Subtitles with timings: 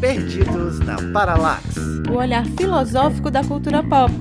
[0.00, 1.76] Perdidos na Paralax.
[2.08, 4.12] O olhar filosófico da cultura pop.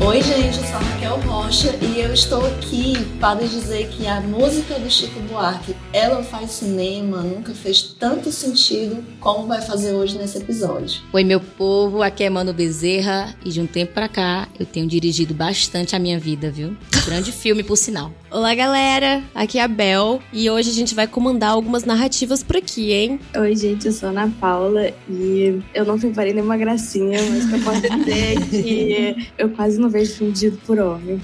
[0.00, 4.20] Oi, gente, eu sou a Raquel Rocha e eu estou aqui para dizer que a
[4.20, 10.16] música do Chico Buarque, ela faz cinema, nunca fez tanto sentido como vai fazer hoje
[10.16, 11.02] nesse episódio.
[11.12, 14.86] Oi, meu povo, aqui é Mano Bezerra e de um tempo pra cá eu tenho
[14.86, 16.76] dirigido bastante a minha vida, viu?
[17.04, 18.12] grande filme, por sinal.
[18.32, 22.56] Olá, galera, aqui é a Bel e hoje a gente vai comandar algumas narrativas por
[22.58, 23.18] aqui, hein?
[23.36, 27.48] Oi, gente, eu sou a Ana Paula e eu não preparei nenhuma gracinha, mas o
[27.48, 31.20] que eu posso dizer é que eu quase não vejo filme por homem.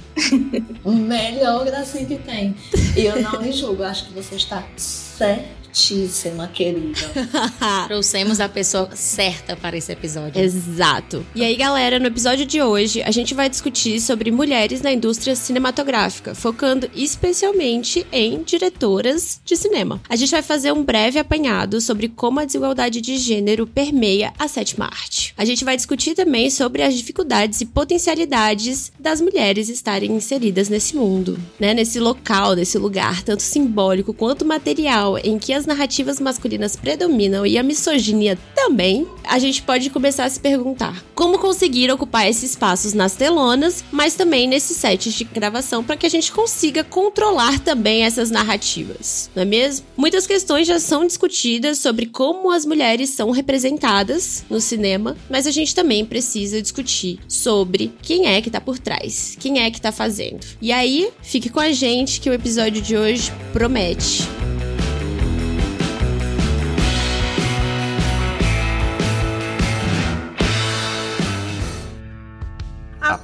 [0.83, 2.56] O melhor gracinha que tem.
[2.97, 6.98] E eu não me julgo, acho que você está certo certíssima, querida.
[7.86, 10.40] Trouxemos a pessoa certa para esse episódio.
[10.40, 11.24] Exato.
[11.34, 15.36] E aí, galera, no episódio de hoje, a gente vai discutir sobre mulheres na indústria
[15.36, 20.00] cinematográfica, focando especialmente em diretoras de cinema.
[20.08, 24.48] A gente vai fazer um breve apanhado sobre como a desigualdade de gênero permeia a
[24.48, 25.34] sétima arte.
[25.36, 30.96] A gente vai discutir também sobre as dificuldades e potencialidades das mulheres estarem inseridas nesse
[30.96, 31.74] mundo, né?
[31.74, 37.59] Nesse local, nesse lugar, tanto simbólico quanto material, em que as narrativas masculinas predominam e
[37.59, 42.92] a misoginia também, a gente pode começar a se perguntar como conseguir ocupar esses espaços
[42.92, 48.05] nas telonas, mas também nesses sets de gravação para que a gente consiga controlar também
[48.05, 49.86] essas narrativas, não é mesmo?
[49.97, 55.51] Muitas questões já são discutidas sobre como as mulheres são representadas no cinema, mas a
[55.51, 59.91] gente também precisa discutir sobre quem é que tá por trás, quem é que tá
[59.91, 60.47] fazendo.
[60.61, 64.28] E aí, fique com a gente que o episódio de hoje promete.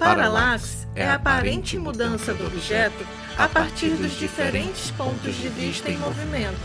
[0.03, 3.07] Paralaxe é a aparente mudança do objeto
[3.39, 6.59] a partir dos diferentes pontos de vista em movimento.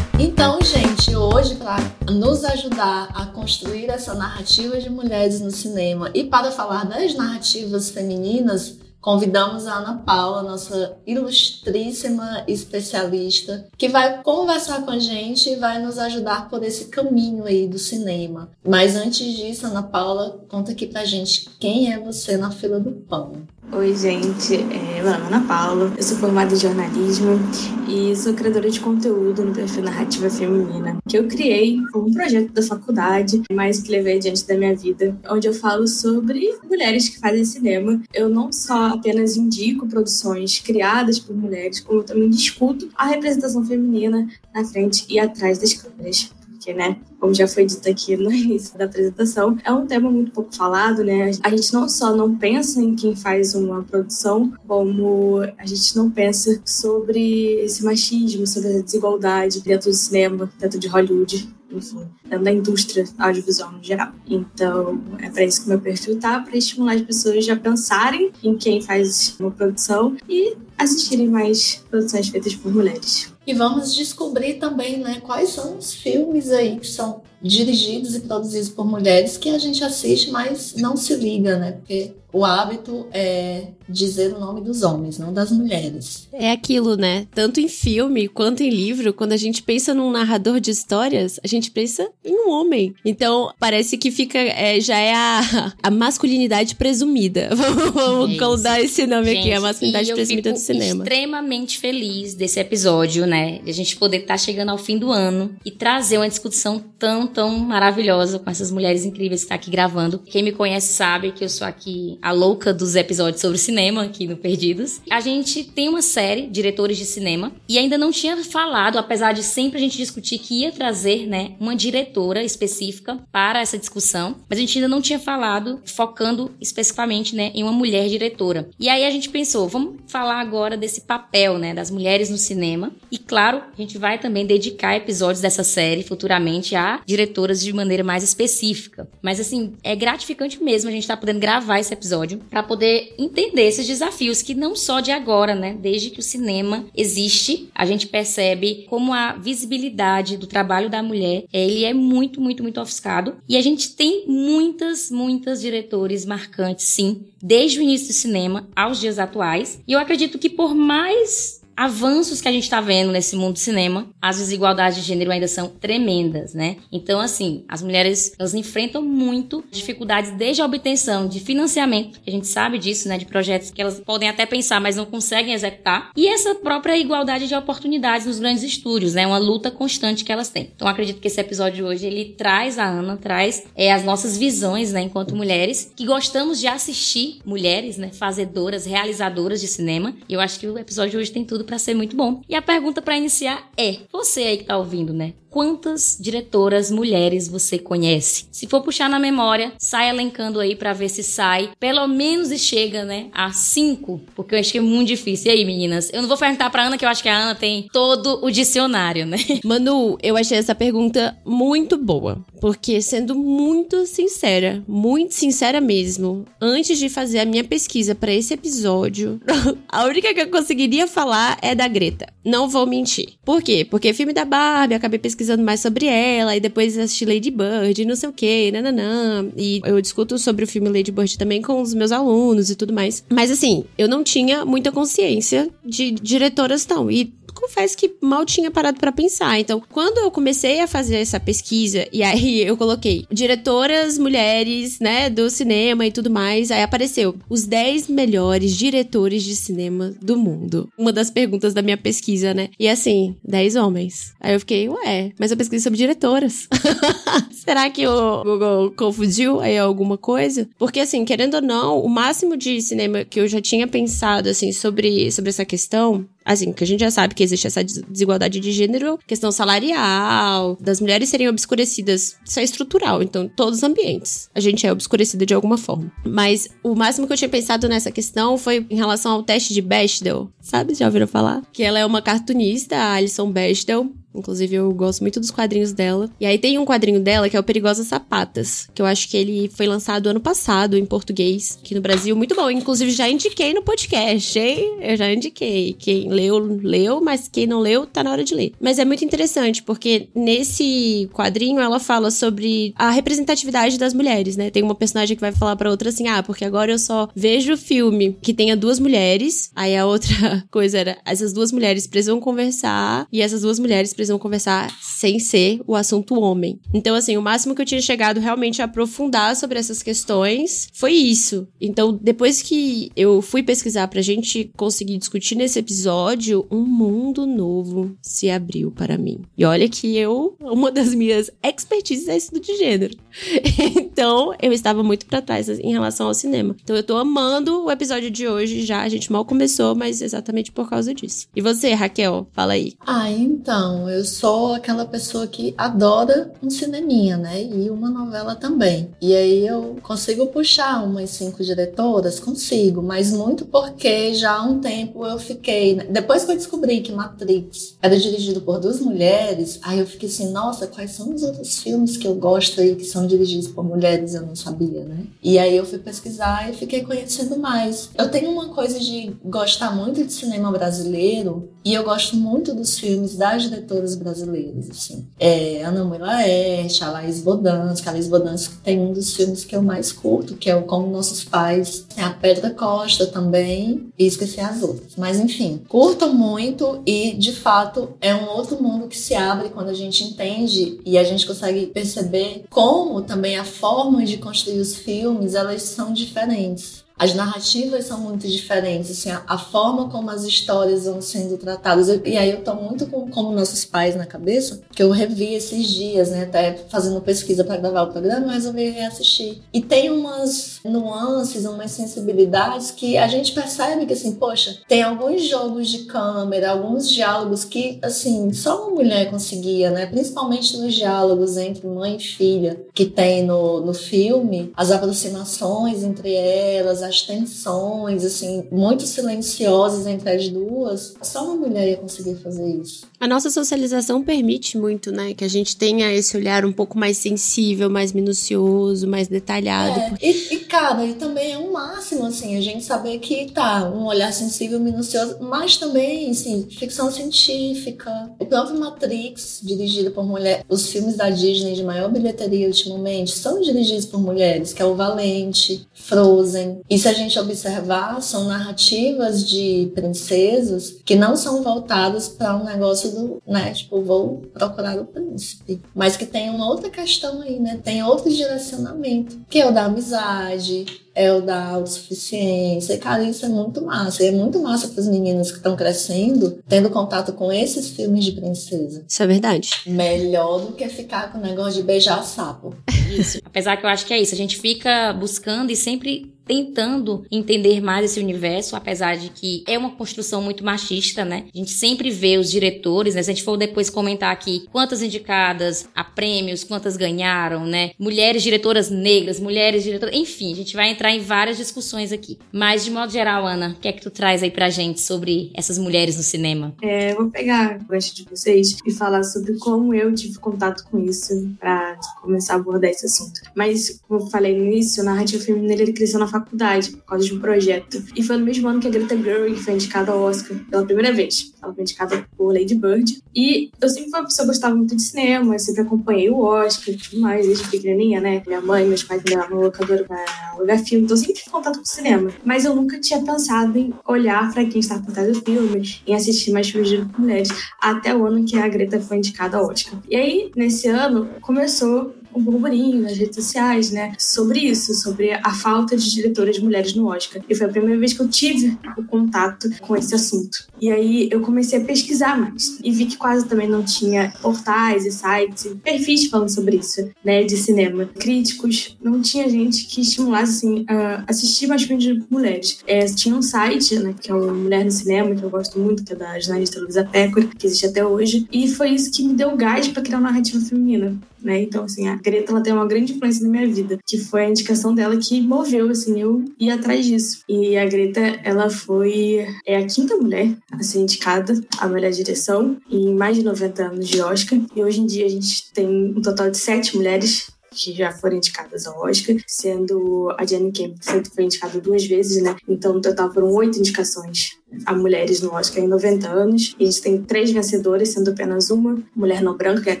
[0.18, 1.78] Então, gente, hoje, para
[2.12, 7.90] nos ajudar a construir essa narrativa de mulheres no cinema e para falar das narrativas
[7.90, 15.56] femininas, Convidamos a Ana Paula, nossa ilustríssima especialista, que vai conversar com a gente e
[15.56, 18.48] vai nos ajudar por esse caminho aí do cinema.
[18.66, 22.92] Mas antes disso, Ana Paula, conta aqui pra gente quem é você na fila do
[22.92, 23.42] pão.
[23.76, 24.54] Oi, gente.
[24.54, 27.40] É, meu nome é Ana Paula, eu sou formada em jornalismo
[27.88, 32.52] e sou criadora de conteúdo no perfil Narrativa Feminina, que eu criei como um projeto
[32.52, 37.18] da faculdade, mas que levei adiante da minha vida, onde eu falo sobre mulheres que
[37.18, 38.00] fazem cinema.
[38.14, 43.66] Eu não só apenas indico produções criadas por mulheres, como eu também discuto a representação
[43.66, 46.30] feminina na frente e atrás das câmeras
[46.64, 50.32] porque, né, como já foi dito aqui no início da apresentação, é um tema muito
[50.32, 51.30] pouco falado, né?
[51.42, 56.10] A gente não só não pensa em quem faz uma produção, como a gente não
[56.10, 62.52] pensa sobre esse machismo, sobre a desigualdade dentro do cinema, dentro de Hollywood enfim, da
[62.52, 64.12] indústria audiovisual no geral.
[64.26, 68.56] Então, é para isso que meu perfil tá, para estimular as pessoas a pensarem em
[68.56, 73.33] quem faz uma produção e assistirem mais produções feitas por mulheres.
[73.46, 78.68] E vamos descobrir também, né, quais são os filmes aí que são dirigidos e produzidos
[78.68, 81.72] por mulheres que a gente assiste, mas não se liga, né?
[81.72, 86.28] Porque o hábito é dizer o nome dos homens, não das mulheres.
[86.32, 87.28] É aquilo, né?
[87.32, 91.46] Tanto em filme quanto em livro, quando a gente pensa num narrador de histórias, a
[91.46, 92.92] gente pensa em um homem.
[93.04, 94.38] Então, parece que fica.
[94.38, 97.50] É, já é a, a masculinidade presumida.
[97.94, 101.04] Vamos dar esse nome gente, aqui, a masculinidade presumida do cinema.
[101.04, 103.60] extremamente feliz desse episódio, né?
[103.62, 106.82] De a gente poder estar tá chegando ao fim do ano e trazer uma discussão
[106.98, 110.20] tão, tão maravilhosa com essas mulheres incríveis que estão tá aqui gravando.
[110.20, 114.26] Quem me conhece sabe que eu sou aqui a louca dos episódios sobre cinema aqui
[114.26, 115.00] no Perdidos.
[115.10, 119.42] A gente tem uma série, Diretores de Cinema, e ainda não tinha falado, apesar de
[119.42, 124.58] sempre a gente discutir que ia trazer, né, uma diretora específica para essa discussão, mas
[124.58, 128.68] a gente ainda não tinha falado, focando especificamente, né, em uma mulher diretora.
[128.78, 132.92] E aí a gente pensou, vamos falar agora desse papel, né, das mulheres no cinema.
[133.10, 138.02] E claro, a gente vai também dedicar episódios dessa série futuramente a diretoras de maneira
[138.02, 139.08] mais específica.
[139.22, 143.14] Mas assim, é gratificante mesmo a gente estar tá podendo gravar esse episódio para poder
[143.18, 145.76] entender esses desafios que não só de agora, né?
[145.80, 151.44] Desde que o cinema existe, a gente percebe como a visibilidade do trabalho da mulher,
[151.52, 153.36] ele é muito, muito, muito ofuscado.
[153.48, 159.00] E a gente tem muitas, muitas diretores marcantes, sim, desde o início do cinema aos
[159.00, 159.80] dias atuais.
[159.86, 163.58] E eu acredito que por mais avanços que a gente está vendo nesse mundo do
[163.58, 166.76] cinema, as desigualdades de gênero ainda são tremendas, né?
[166.90, 172.46] Então, assim, as mulheres elas enfrentam muito dificuldades desde a obtenção de financiamento, a gente
[172.46, 173.18] sabe disso, né?
[173.18, 177.48] De projetos que elas podem até pensar, mas não conseguem executar, e essa própria igualdade
[177.48, 179.26] de oportunidades nos grandes estúdios, né?
[179.26, 180.70] Uma luta constante que elas têm.
[180.74, 184.36] Então, acredito que esse episódio de hoje ele traz a Ana, traz é, as nossas
[184.36, 185.02] visões, né?
[185.02, 188.10] Enquanto mulheres que gostamos de assistir mulheres, né?
[188.12, 190.14] Fazedoras, realizadoras de cinema.
[190.28, 192.40] E eu acho que o episódio de hoje tem tudo para ser muito bom.
[192.48, 195.34] E a pergunta para iniciar é: você aí que tá ouvindo, né?
[195.54, 198.46] Quantas diretoras mulheres você conhece.
[198.50, 201.70] Se for puxar na memória, sai elencando aí para ver se sai.
[201.78, 205.52] Pelo menos e chega, né, a cinco, porque eu acho que é muito difícil.
[205.52, 206.10] E aí, meninas?
[206.12, 208.50] Eu não vou perguntar pra Ana, que eu acho que a Ana tem todo o
[208.50, 209.36] dicionário, né?
[209.64, 212.44] Manu, eu achei essa pergunta muito boa.
[212.60, 218.54] Porque, sendo muito sincera, muito sincera mesmo, antes de fazer a minha pesquisa para esse
[218.54, 219.40] episódio,
[219.88, 222.26] a única que eu conseguiria falar é da Greta.
[222.44, 223.34] Não vou mentir.
[223.44, 223.86] Por quê?
[223.88, 228.16] Porque filme da Barbie, acabei pesquisando mais sobre ela, e depois assisti Lady Bird, não
[228.16, 229.46] sei o que, nananã.
[229.56, 232.92] E eu discuto sobre o filme Lady Bird também com os meus alunos e tudo
[232.92, 233.24] mais.
[233.30, 237.10] Mas assim, eu não tinha muita consciência de diretoras tão.
[237.10, 239.58] E confesso que mal tinha parado para pensar.
[239.58, 245.30] Então, quando eu comecei a fazer essa pesquisa, e aí eu coloquei diretoras mulheres, né,
[245.30, 250.88] do cinema e tudo mais, aí apareceu os 10 melhores diretores de cinema do mundo.
[250.98, 252.68] Uma das perguntas da minha pesquisa, né?
[252.78, 254.32] E assim, 10 homens.
[254.40, 256.68] Aí eu fiquei, ué, mas eu pesquisei sobre diretoras.
[257.52, 260.68] Será que o Google confundiu aí alguma coisa?
[260.78, 264.72] Porque assim, querendo ou não, o máximo de cinema que eu já tinha pensado assim
[264.72, 268.72] sobre, sobre essa questão Assim, que a gente já sabe que existe essa desigualdade de
[268.72, 274.50] gênero, questão salarial, das mulheres serem obscurecidas, isso é estrutural, então, todos os ambientes.
[274.54, 276.12] A gente é obscurecida de alguma forma.
[276.24, 279.80] Mas o máximo que eu tinha pensado nessa questão foi em relação ao teste de
[279.80, 280.94] Bechdel, sabe?
[280.94, 281.62] Já ouviram falar?
[281.72, 286.30] Que ela é uma cartunista, a Alison Bechdel, Inclusive, eu gosto muito dos quadrinhos dela.
[286.40, 289.36] E aí tem um quadrinho dela que é o Perigosas Sapatas, que eu acho que
[289.36, 292.34] ele foi lançado ano passado em português, aqui no Brasil.
[292.34, 292.70] Muito bom.
[292.70, 294.98] Inclusive, já indiquei no podcast, hein?
[295.00, 295.94] Eu já indiquei.
[295.98, 298.72] Quem leu, leu, mas quem não leu, tá na hora de ler.
[298.80, 304.70] Mas é muito interessante, porque nesse quadrinho ela fala sobre a representatividade das mulheres, né?
[304.70, 307.76] Tem uma personagem que vai falar pra outra assim: ah, porque agora eu só vejo
[307.76, 309.70] filme que tenha duas mulheres.
[309.74, 314.23] Aí a outra coisa era: essas duas mulheres precisam conversar e essas duas mulheres precisam
[314.24, 316.80] precisam conversar sem ser o assunto homem.
[316.92, 321.12] Então, assim, o máximo que eu tinha chegado realmente a aprofundar sobre essas questões foi
[321.12, 321.68] isso.
[321.80, 328.16] Então, depois que eu fui pesquisar pra gente conseguir discutir nesse episódio, um mundo novo
[328.22, 329.40] se abriu para mim.
[329.56, 333.16] E olha que eu, uma das minhas expertises é estudo de gênero.
[333.96, 336.74] então, eu estava muito para trás em relação ao cinema.
[336.82, 339.02] Então, eu tô amando o episódio de hoje já.
[339.02, 341.46] A gente mal começou, mas exatamente por causa disso.
[341.54, 342.48] E você, Raquel?
[342.52, 342.94] Fala aí.
[343.00, 347.62] Ah, então, eu sou aquela pessoa que adora um cineminha, né?
[347.62, 349.10] E uma novela também.
[349.20, 352.38] E aí eu consigo puxar umas cinco diretoras?
[352.38, 355.96] Consigo, mas muito porque já há um tempo eu fiquei.
[355.96, 356.06] Né?
[356.10, 360.50] Depois que eu descobri que Matrix era dirigido por duas mulheres, aí eu fiquei assim,
[360.50, 364.34] nossa, quais são os outros filmes que eu gosto aí que são dirigidos por mulheres?
[364.34, 365.26] Eu não sabia, né?
[365.42, 368.10] E aí eu fui pesquisar e fiquei conhecendo mais.
[368.16, 372.98] Eu tenho uma coisa de gostar muito de cinema brasileiro e eu gosto muito dos
[372.98, 375.26] filmes das diretoras brasileiras, assim.
[375.38, 378.08] É, Ana Mãe Laerte, a Laís Bodansky.
[378.08, 381.10] A Laís Bodansky tem um dos filmes que eu mais curto, que é o Como
[381.10, 382.04] Nossos Pais.
[382.14, 385.16] Tem a Pedra Costa também, e esqueci as outras.
[385.16, 389.88] Mas enfim, curto muito e, de fato, é um outro mundo que se abre quando
[389.88, 394.96] a gente entende e a gente consegue perceber como também a forma de construir os
[394.96, 397.03] filmes, elas são diferentes.
[397.16, 402.08] As narrativas são muito diferentes, assim, a, a, forma como as histórias vão sendo tratadas.
[402.08, 405.54] Eu, e aí eu tô muito com como nossos pais na cabeça, que eu revi
[405.54, 409.62] esses dias, né, até fazendo pesquisa para gravar o programa, eu resolvi reassistir.
[409.72, 415.44] E tem umas nuances, umas sensibilidades que a gente percebe que assim, poxa, tem alguns
[415.44, 420.06] jogos de câmera, alguns diálogos que assim, só uma mulher conseguia, né?
[420.06, 426.34] Principalmente nos diálogos entre mãe e filha que tem no, no filme, as aproximações entre
[426.34, 432.68] elas, as tensões, assim, muito silenciosas entre as duas, só uma mulher ia conseguir fazer
[432.76, 433.06] isso.
[433.20, 437.16] A nossa socialização permite muito, né, que a gente tenha esse olhar um pouco mais
[437.16, 439.98] sensível, mais minucioso, mais detalhado.
[440.20, 443.90] É, e, e, cara, e também é um máximo, assim, a gente saber que tá,
[443.90, 448.30] um olhar sensível, minucioso, mas também, assim, ficção científica.
[448.38, 453.60] O próprio Matrix, dirigido por mulher, os filmes da Disney de maior bilheteria ultimamente são
[453.60, 456.80] dirigidos por mulheres, que é o Valente, Frozen.
[456.94, 462.62] E se a gente observar, são narrativas de princesas que não são voltadas para um
[462.62, 467.58] negócio do, né, tipo, vou procurar o príncipe, mas que tem uma outra questão aí,
[467.58, 467.80] né?
[467.82, 472.94] Tem outro direcionamento, que é o da amizade, é o da autossuficiência.
[472.94, 474.22] E, cara, isso é muito massa.
[474.22, 478.24] E é muito massa para as meninas que estão crescendo, tendo contato com esses filmes
[478.24, 479.04] de princesa.
[479.08, 479.70] Isso é verdade.
[479.86, 482.74] Melhor do que ficar com o negócio de beijar sapo.
[483.10, 483.40] Isso.
[483.44, 484.34] Apesar que eu acho que é isso.
[484.34, 489.78] A gente fica buscando e sempre tentando entender mais esse universo, apesar de que é
[489.78, 491.44] uma construção muito machista, né?
[491.54, 493.22] A gente sempre vê os diretores, né?
[493.22, 497.92] Se a gente for depois comentar aqui quantas indicadas a prêmios, quantas ganharam, né?
[497.98, 502.38] Mulheres diretoras negras, mulheres diretoras, enfim, a gente vai entrar em várias discussões aqui.
[502.52, 505.50] Mas de modo geral, Ana, o que é que tu traz aí pra gente sobre
[505.54, 506.74] essas mulheres no cinema?
[506.82, 510.98] É, vou pegar o gancho de vocês e falar sobre como eu tive contato com
[510.98, 513.40] isso para começar a abordar esse assunto.
[513.54, 517.24] Mas, como eu falei no início, a narrativa feminina ele cresceu na faculdade por causa
[517.24, 518.02] de um projeto.
[518.14, 521.12] E foi no mesmo ano que a Greta Gerwig foi indicada ao Oscar pela primeira
[521.12, 521.52] vez.
[521.62, 523.22] Ela foi indicada por Lady Bird.
[523.34, 526.94] E eu sempre fui uma pessoa que gostava muito de cinema, sempre acompanhei o Oscar
[526.94, 528.42] e tudo mais, desde pequenininha, né?
[528.46, 531.50] Minha mãe, meus pais me levavam no locador pra alugar filme, então eu sempre tive
[531.50, 532.30] contato com o cinema.
[532.44, 536.14] Mas eu nunca tinha pensado em olhar pra quem estava por trás do filme, em
[536.14, 537.48] assistir mais filmes de mulheres,
[537.80, 539.98] até o ano que a Greta foi indicada ao Oscar.
[540.08, 545.54] E aí, nesse ano, começou um burburinho nas redes sociais, né, sobre isso, sobre a
[545.54, 547.40] falta de diretoras mulheres no Oscar.
[547.48, 550.66] E foi a primeira vez que eu tive o contato com esse assunto.
[550.84, 555.06] E aí eu comecei a pesquisar mais e vi que quase também não tinha portais
[555.06, 558.04] e sites, e perfis falando sobre isso, né, de cinema.
[558.04, 562.80] Críticos, não tinha gente que estimulasse assim a assistir mais filmes de mulheres.
[562.86, 566.04] É, tinha um site, né, que é o Mulher no Cinema, que eu gosto muito,
[566.04, 569.32] que é da jornalista Luísa Pécora, que existe até hoje, e foi isso que me
[569.32, 571.62] deu gás para criar uma narrativa feminina né?
[571.62, 574.48] Então, assim, a Greta ela tem uma grande influência na minha vida, que foi a
[574.48, 577.42] indicação dela que moveu, assim, eu ir atrás disso.
[577.46, 582.76] E a Greta, ela foi é a quinta mulher a ser indicada a melhor direção
[582.90, 584.58] em mais de 90 anos de Oscar.
[584.74, 588.36] E hoje em dia a gente tem um total de sete mulheres que já foram
[588.36, 590.96] indicadas ao Oscar, sendo a Jenny Camp
[591.34, 592.54] foi indicada duas vezes, né?
[592.68, 594.50] Então, no total foram oito indicações
[594.86, 596.74] a mulheres no Oscar em 90 anos.
[596.78, 600.00] E a gente tem três vencedoras, sendo apenas uma mulher não branca, que é a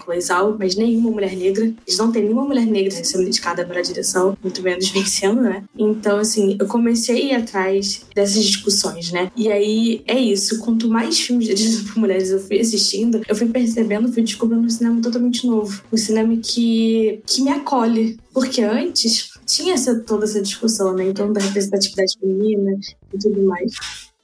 [0.00, 1.72] Chloe Zhao, mas nenhuma mulher negra.
[1.86, 5.64] Eles não têm nenhuma mulher negra sendo indicada para a direção, muito menos vencendo, né?
[5.76, 9.30] Então, assim, eu comecei a ir atrás dessas discussões, né?
[9.36, 10.58] E aí é isso.
[10.60, 14.70] Quanto mais filmes dirigidos por mulheres eu fui assistindo, eu fui percebendo, fui descobrindo um
[14.70, 15.82] cinema totalmente novo.
[15.92, 18.18] Um cinema que, que me acolhe.
[18.32, 21.08] Porque antes tinha essa, toda essa discussão, né?
[21.08, 22.72] Então, da representatividade feminina
[23.12, 23.72] e tudo mais.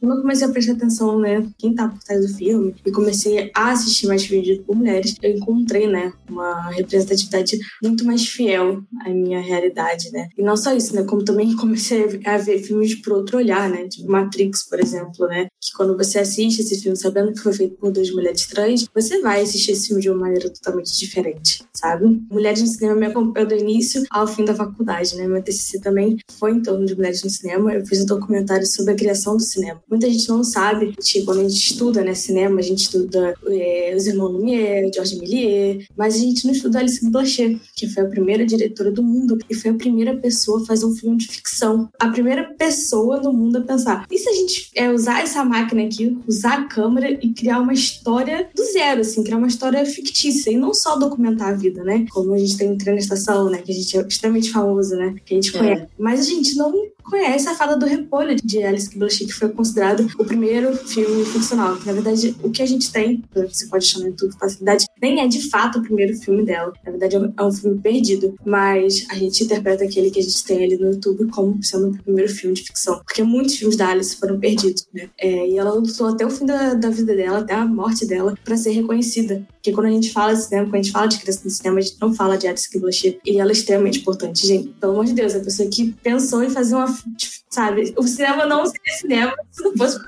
[0.01, 3.51] Quando eu comecei a prestar atenção, né, quem tá por trás do filme, e comecei
[3.55, 9.11] a assistir mais filmes por mulheres, eu encontrei, né, uma representatividade muito mais fiel à
[9.11, 10.31] minha realidade, né.
[10.39, 13.89] E não só isso, né, como também comecei a ver filmes por outro olhar, né,
[13.89, 17.77] tipo Matrix, por exemplo, né, que quando você assiste esse filme sabendo que foi feito
[17.77, 22.07] por duas mulheres trans, você vai assistir esse filme de uma maneira totalmente diferente, sabe?
[22.31, 26.17] Mulheres no cinema me acompanhou do início ao fim da faculdade, né, meu TCC também
[26.39, 29.43] foi em torno de mulheres no cinema, eu fiz um documentário sobre a criação do
[29.43, 33.35] cinema muita gente não sabe que quando a gente estuda né, cinema, a gente estuda
[33.47, 38.05] é, os irmãos Lumière, Georges Méliès, mas a gente não estuda Alice Blanchet, que foi
[38.05, 41.27] a primeira diretora do mundo e foi a primeira pessoa a fazer um filme de
[41.27, 41.89] ficção.
[41.99, 45.83] A primeira pessoa no mundo a pensar, e se a gente é, usar essa máquina
[45.83, 50.51] aqui, usar a câmera e criar uma história do zero, assim, criar uma história fictícia
[50.51, 52.07] e não só documentar a vida, né?
[52.11, 53.59] Como a gente tem o Trem na Estação, né?
[53.59, 55.15] Que a gente é extremamente famoso, né?
[55.25, 55.59] Que a gente é.
[55.59, 55.87] conhece.
[55.99, 56.73] Mas a gente não
[57.11, 61.77] conhece a Fada do Repolho de Alice Blanchet, que foi considerado o primeiro filme ficcional.
[61.85, 65.27] Na verdade, o que a gente tem, você pode chamar de tudo facilidade, nem é
[65.27, 66.73] de fato o primeiro filme dela.
[66.85, 70.65] Na verdade, é um filme perdido, mas a gente interpreta aquele que a gente tem
[70.65, 73.01] ali no YouTube como sendo o primeiro filme de ficção.
[73.05, 75.09] Porque muitos filmes da Alice foram perdidos, né?
[75.19, 78.37] É, e ela lutou até o fim da, da vida dela, até a morte dela,
[78.45, 79.47] para ser reconhecida.
[79.53, 81.79] Porque quando a gente fala de cinema, quando a gente fala de criança no cinema,
[81.79, 83.19] a gente não fala de Alice Blanchet.
[83.25, 84.69] E ela é extremamente importante, gente.
[84.81, 87.00] Pelo amor de Deus, a pessoa que pensou em fazer uma
[87.49, 87.95] sabe?
[87.97, 89.99] O cinema não seria cinema se não fosse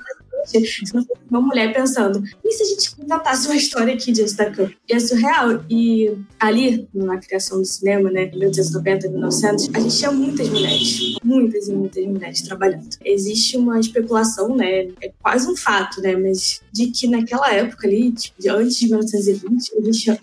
[1.29, 4.75] uma mulher pensando, e se a gente inventasse uma história aqui diante da câmera?
[4.87, 5.63] E é surreal.
[5.69, 11.67] E ali, na criação do cinema, né, 1890, 1900, a gente tinha muitas mulheres, muitas
[11.67, 12.89] e muitas mulheres trabalhando.
[13.03, 18.11] Existe uma especulação, né, é quase um fato, né, mas de que naquela época ali,
[18.11, 20.17] tipo, antes de 1920, existiam,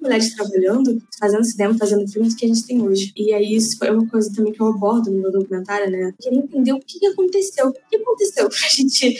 [0.00, 3.12] mulheres trabalhando, fazendo cinema, fazendo filmes que a gente tem hoje.
[3.16, 6.38] E aí isso foi uma coisa também que eu abordo no meu documentário, né, queria
[6.38, 7.68] entender o que aconteceu.
[7.68, 9.16] O que aconteceu pra gente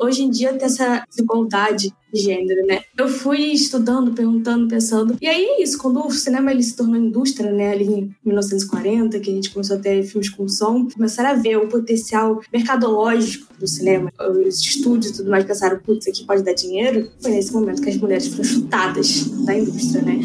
[0.00, 2.82] hoje em dia tem essa desigualdade de gênero, né?
[2.98, 5.16] Eu fui estudando, perguntando, pensando.
[5.20, 9.20] E aí é isso, quando o cinema ele se tornou indústria, né, ali em 1940,
[9.20, 13.46] que a gente começou a ter filmes com som, começaram a ver o potencial mercadológico
[13.58, 17.08] do cinema, os estúdios e tudo mais pensaram, putz, aqui pode dar dinheiro.
[17.20, 20.18] Foi nesse momento que as mulheres foram chutadas da indústria, né?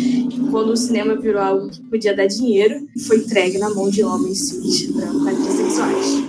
[0.50, 4.50] Quando o cinema virou algo que podia dar dinheiro, foi entregue na mão de homens
[4.50, 6.24] cis, brancos, heterossexuais.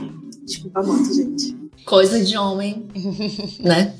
[0.44, 1.55] Desculpa a moto, gente.
[1.86, 2.84] Coisa de homem,
[3.60, 3.94] né?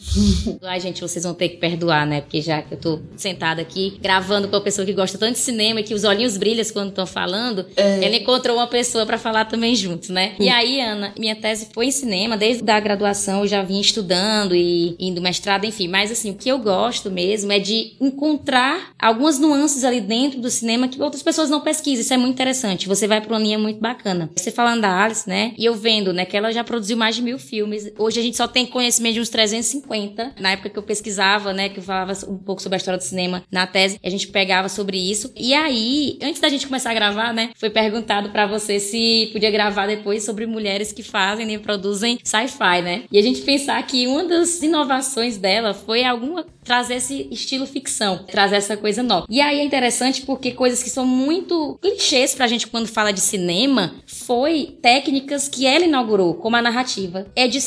[0.65, 2.21] Ai, gente, vocês vão ter que perdoar, né?
[2.21, 5.39] Porque já que eu tô sentada aqui gravando com uma pessoa que gosta tanto de
[5.39, 8.05] cinema e que os olhinhos brilham quando estão falando, é.
[8.05, 10.35] ela encontrou uma pessoa para falar também junto, né?
[10.41, 14.53] E aí, Ana, minha tese foi em cinema, desde a graduação eu já vim estudando
[14.53, 15.87] e indo mestrado, enfim.
[15.87, 20.51] Mas assim, o que eu gosto mesmo é de encontrar algumas nuances ali dentro do
[20.51, 22.01] cinema que outras pessoas não pesquisam.
[22.01, 22.89] Isso é muito interessante.
[22.89, 24.29] Você vai pra uma linha muito bacana.
[24.35, 25.53] Você falando da Alice, né?
[25.57, 27.76] E eu vendo, né, que ela já produziu mais de mil filmes.
[27.99, 30.35] Hoje a gente só tem conhecimento de uns 350.
[30.39, 33.05] Na época que eu pesquisava, né, que eu falava um pouco sobre a história do
[33.05, 35.33] cinema na tese, a gente pegava sobre isso.
[35.37, 39.51] E aí, antes da gente começar a gravar, né, foi perguntado para você se podia
[39.51, 43.05] gravar depois sobre mulheres que fazem e produzem sci-fi, né?
[43.11, 48.25] E a gente pensar que uma das inovações dela foi alguma trazer esse estilo ficção,
[48.25, 49.27] trazer essa coisa nova.
[49.31, 53.21] E aí é interessante porque coisas que são muito clichês pra gente quando fala de
[53.21, 57.66] cinema foi técnicas que ela inaugurou, como a narrativa, edição,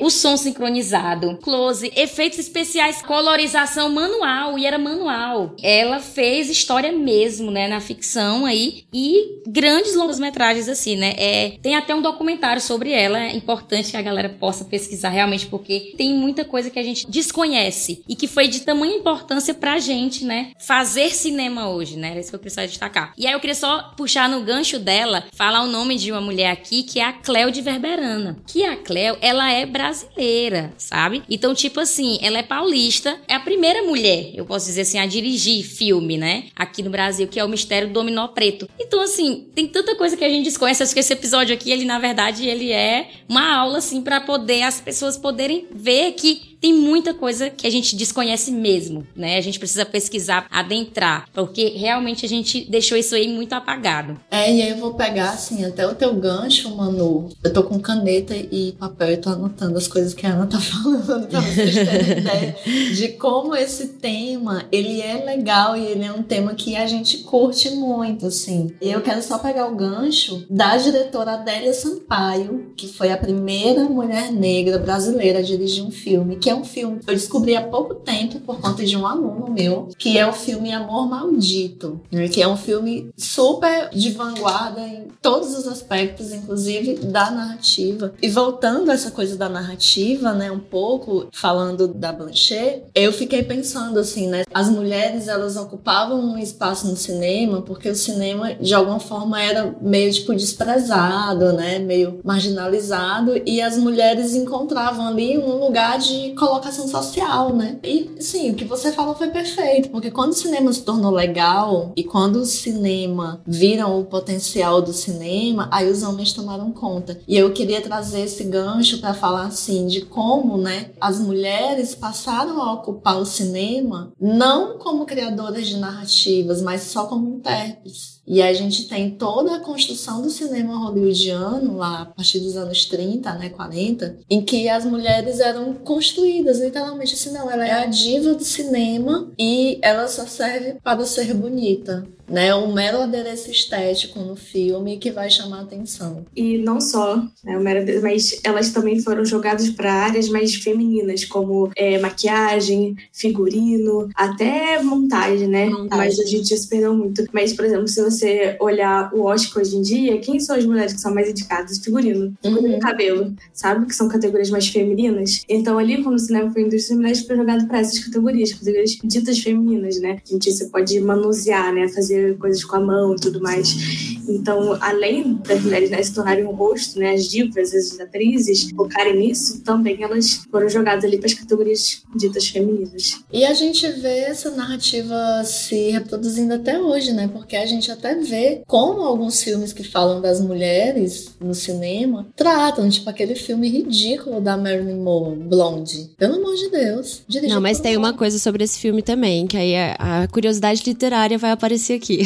[0.00, 5.54] o som sincronizado, close, efeitos especiais, colorização manual, e era manual.
[5.62, 11.14] Ela fez história mesmo, né, na ficção aí, e grandes longas-metragens assim, né?
[11.16, 15.46] É, tem até um documentário sobre ela, é importante que a galera possa pesquisar realmente,
[15.46, 19.78] porque tem muita coisa que a gente desconhece e que foi de tamanha importância pra
[19.78, 20.52] gente, né?
[20.58, 22.10] Fazer cinema hoje, né?
[22.10, 23.12] Era isso que eu precisava destacar.
[23.16, 26.50] E aí eu queria só puxar no gancho dela, falar o nome de uma mulher
[26.50, 28.36] aqui, que é a Cléo de Verberana.
[28.46, 31.22] Que a Cléo, ela é brasileira, sabe?
[31.28, 35.06] Então, tipo assim, ela é paulista, é a primeira mulher, eu posso dizer assim, a
[35.06, 36.44] dirigir filme, né?
[36.56, 38.68] Aqui no Brasil, que é o Mistério do Dominó Preto.
[38.78, 40.82] Então, assim, tem tanta coisa que a gente desconhece.
[40.82, 44.62] Acho que esse episódio aqui, ele, na verdade, ele é uma aula, assim, para poder
[44.62, 49.36] as pessoas poderem ver que tem muita coisa que a gente desconhece mesmo, né?
[49.36, 54.18] A gente precisa pesquisar, adentrar, porque realmente a gente deixou isso aí muito apagado.
[54.30, 57.28] É, e aí eu vou pegar, assim, até o teu gancho, Manu.
[57.42, 60.58] Eu tô com caneta e papel e tô anotando as coisas que a Ana tá
[60.60, 62.56] falando, pra vocês terem ideia
[62.94, 67.18] de como esse tema, ele é legal e ele é um tema que a gente
[67.18, 68.72] curte muito, assim.
[68.80, 74.32] Eu quero só pegar o gancho da diretora Adélia Sampaio, que foi a primeira mulher
[74.32, 77.62] negra brasileira a dirigir um filme, que que é um filme que eu descobri há
[77.62, 82.26] pouco tempo por conta de um aluno meu, que é o filme Amor Maldito, né?
[82.28, 88.14] que é um filme super de vanguarda em todos os aspectos, inclusive da narrativa.
[88.22, 93.42] E voltando a essa coisa da narrativa, né, um pouco falando da Blanchett, eu fiquei
[93.42, 98.72] pensando assim, né, as mulheres elas ocupavam um espaço no cinema porque o cinema de
[98.72, 105.58] alguma forma era meio tipo desprezado, né, meio marginalizado e as mulheres encontravam ali um
[105.58, 107.78] lugar de colocação social, né?
[107.82, 111.92] E sim, o que você falou foi perfeito, porque quando o cinema se tornou legal
[111.96, 117.20] e quando o cinema viram o potencial do cinema, aí os homens tomaram conta.
[117.26, 122.60] E eu queria trazer esse gancho para falar assim de como, né, as mulheres passaram
[122.62, 128.17] a ocupar o cinema não como criadoras de narrativas, mas só como intérpretes.
[128.28, 132.84] E a gente tem toda a construção do cinema hollywoodiano, lá a partir dos anos
[132.84, 137.86] 30, né, 40, em que as mulheres eram construídas, literalmente assim, não, ela é a
[137.86, 144.20] diva do cinema e ela só serve para ser bonita né, um mero adereço estético
[144.20, 146.24] no filme que vai chamar atenção.
[146.34, 150.54] E não só, né, um mero adereço, mas elas também foram jogadas para áreas mais
[150.54, 155.66] femininas, como é, maquiagem, figurino, até montagem, né?
[155.66, 155.88] Montagem.
[155.96, 157.24] Mas a gente se perdeu muito.
[157.32, 160.92] Mas, por exemplo, se você olhar o Oscar hoje em dia, quem são as mulheres
[160.92, 161.78] que são mais indicadas?
[161.78, 162.80] Figurino, figurino uhum.
[162.80, 163.86] cabelo, sabe?
[163.86, 165.44] Que são categorias mais femininas.
[165.48, 168.98] Então, ali, quando o cinema foi indústria, as mulheres foram jogadas para essas categorias, categorias
[169.02, 170.18] ditas femininas, né?
[170.28, 171.88] A gente você pode manusear, né?
[171.88, 174.18] Fazer fazer coisas com a mão e tudo mais.
[174.28, 179.16] Então, além das mulheres né, se tornarem um rosto, né, as divas, as atrizes, focarem
[179.16, 183.20] nisso, também elas foram jogadas ali para as categorias ditas femininas.
[183.32, 187.28] E a gente vê essa narrativa se reproduzindo até hoje, né?
[187.28, 192.88] Porque a gente até vê como alguns filmes que falam das mulheres no cinema tratam,
[192.88, 196.10] tipo aquele filme ridículo da Marilyn Monroe, Blonde.
[196.16, 197.22] Pelo amor de Deus.
[197.48, 201.38] Não, mas tem uma coisa sobre esse filme também, que aí a, a curiosidade literária
[201.38, 202.20] vai aparecer aqui aqui.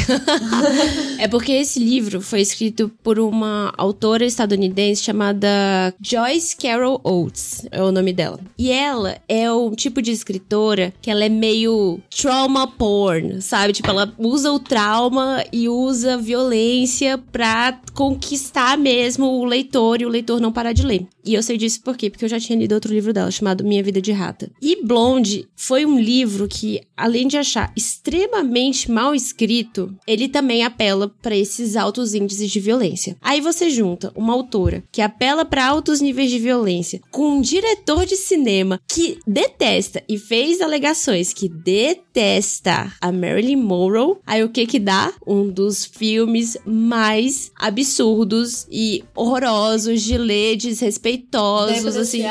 [1.18, 7.82] é porque esse livro foi escrito por uma autora estadunidense chamada Joyce Carol Oates, é
[7.82, 8.38] o nome dela.
[8.56, 13.72] E ela é um tipo de escritora que ela é meio trauma porn, sabe?
[13.72, 20.08] Tipo, ela usa o trauma e usa violência pra conquistar mesmo o leitor e o
[20.08, 21.06] leitor não parar de ler.
[21.24, 22.10] E eu sei disso por quê?
[22.10, 24.50] Porque eu já tinha lido outro livro dela chamado Minha Vida de Rata.
[24.60, 29.71] E Blonde foi um livro que, além de achar extremamente mal escrito,
[30.06, 33.16] ele também apela para esses altos índices de violência.
[33.20, 38.06] Aí você junta uma autora que apela para altos níveis de violência com um diretor
[38.06, 44.16] de cinema que detesta e fez alegações que detesta a Marilyn Monroe.
[44.26, 45.12] Aí o que que dá?
[45.26, 52.22] Um dos filmes mais absurdos e horrorosos de ler, desrespeitosos, assim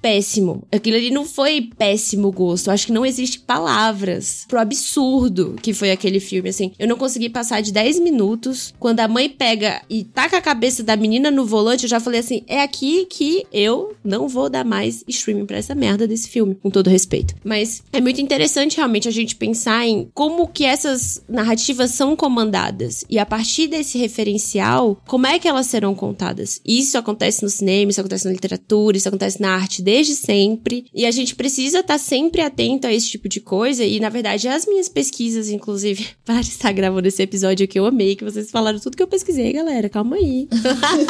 [0.00, 0.62] péssimo.
[0.72, 2.70] Aquilo ali não foi péssimo gosto.
[2.70, 6.72] Acho que não existe palavras pro absurdo que foi aquele filme, assim.
[6.78, 8.74] Eu não consegui passar de 10 minutos.
[8.78, 12.20] Quando a mãe pega e taca a cabeça da menina no volante, eu já falei
[12.20, 16.56] assim: é aqui que eu não vou dar mais streaming pra essa merda desse filme,
[16.62, 17.34] com todo respeito.
[17.44, 23.04] Mas é muito interessante realmente a gente pensar em como que essas narrativas são comandadas.
[23.08, 26.60] E a partir desse referencial, como é que elas serão contadas?
[26.64, 30.86] Isso acontece no cinema, isso acontece na literatura, isso acontece na arte desde sempre.
[30.94, 33.84] E a gente precisa estar tá sempre atento a esse tipo de coisa.
[33.84, 38.14] E, na verdade, as minhas pesquisas, inclusive, para estar gravando esse episódio que eu amei,
[38.14, 39.88] que vocês falaram tudo que eu pesquisei, galera.
[39.88, 40.48] Calma aí.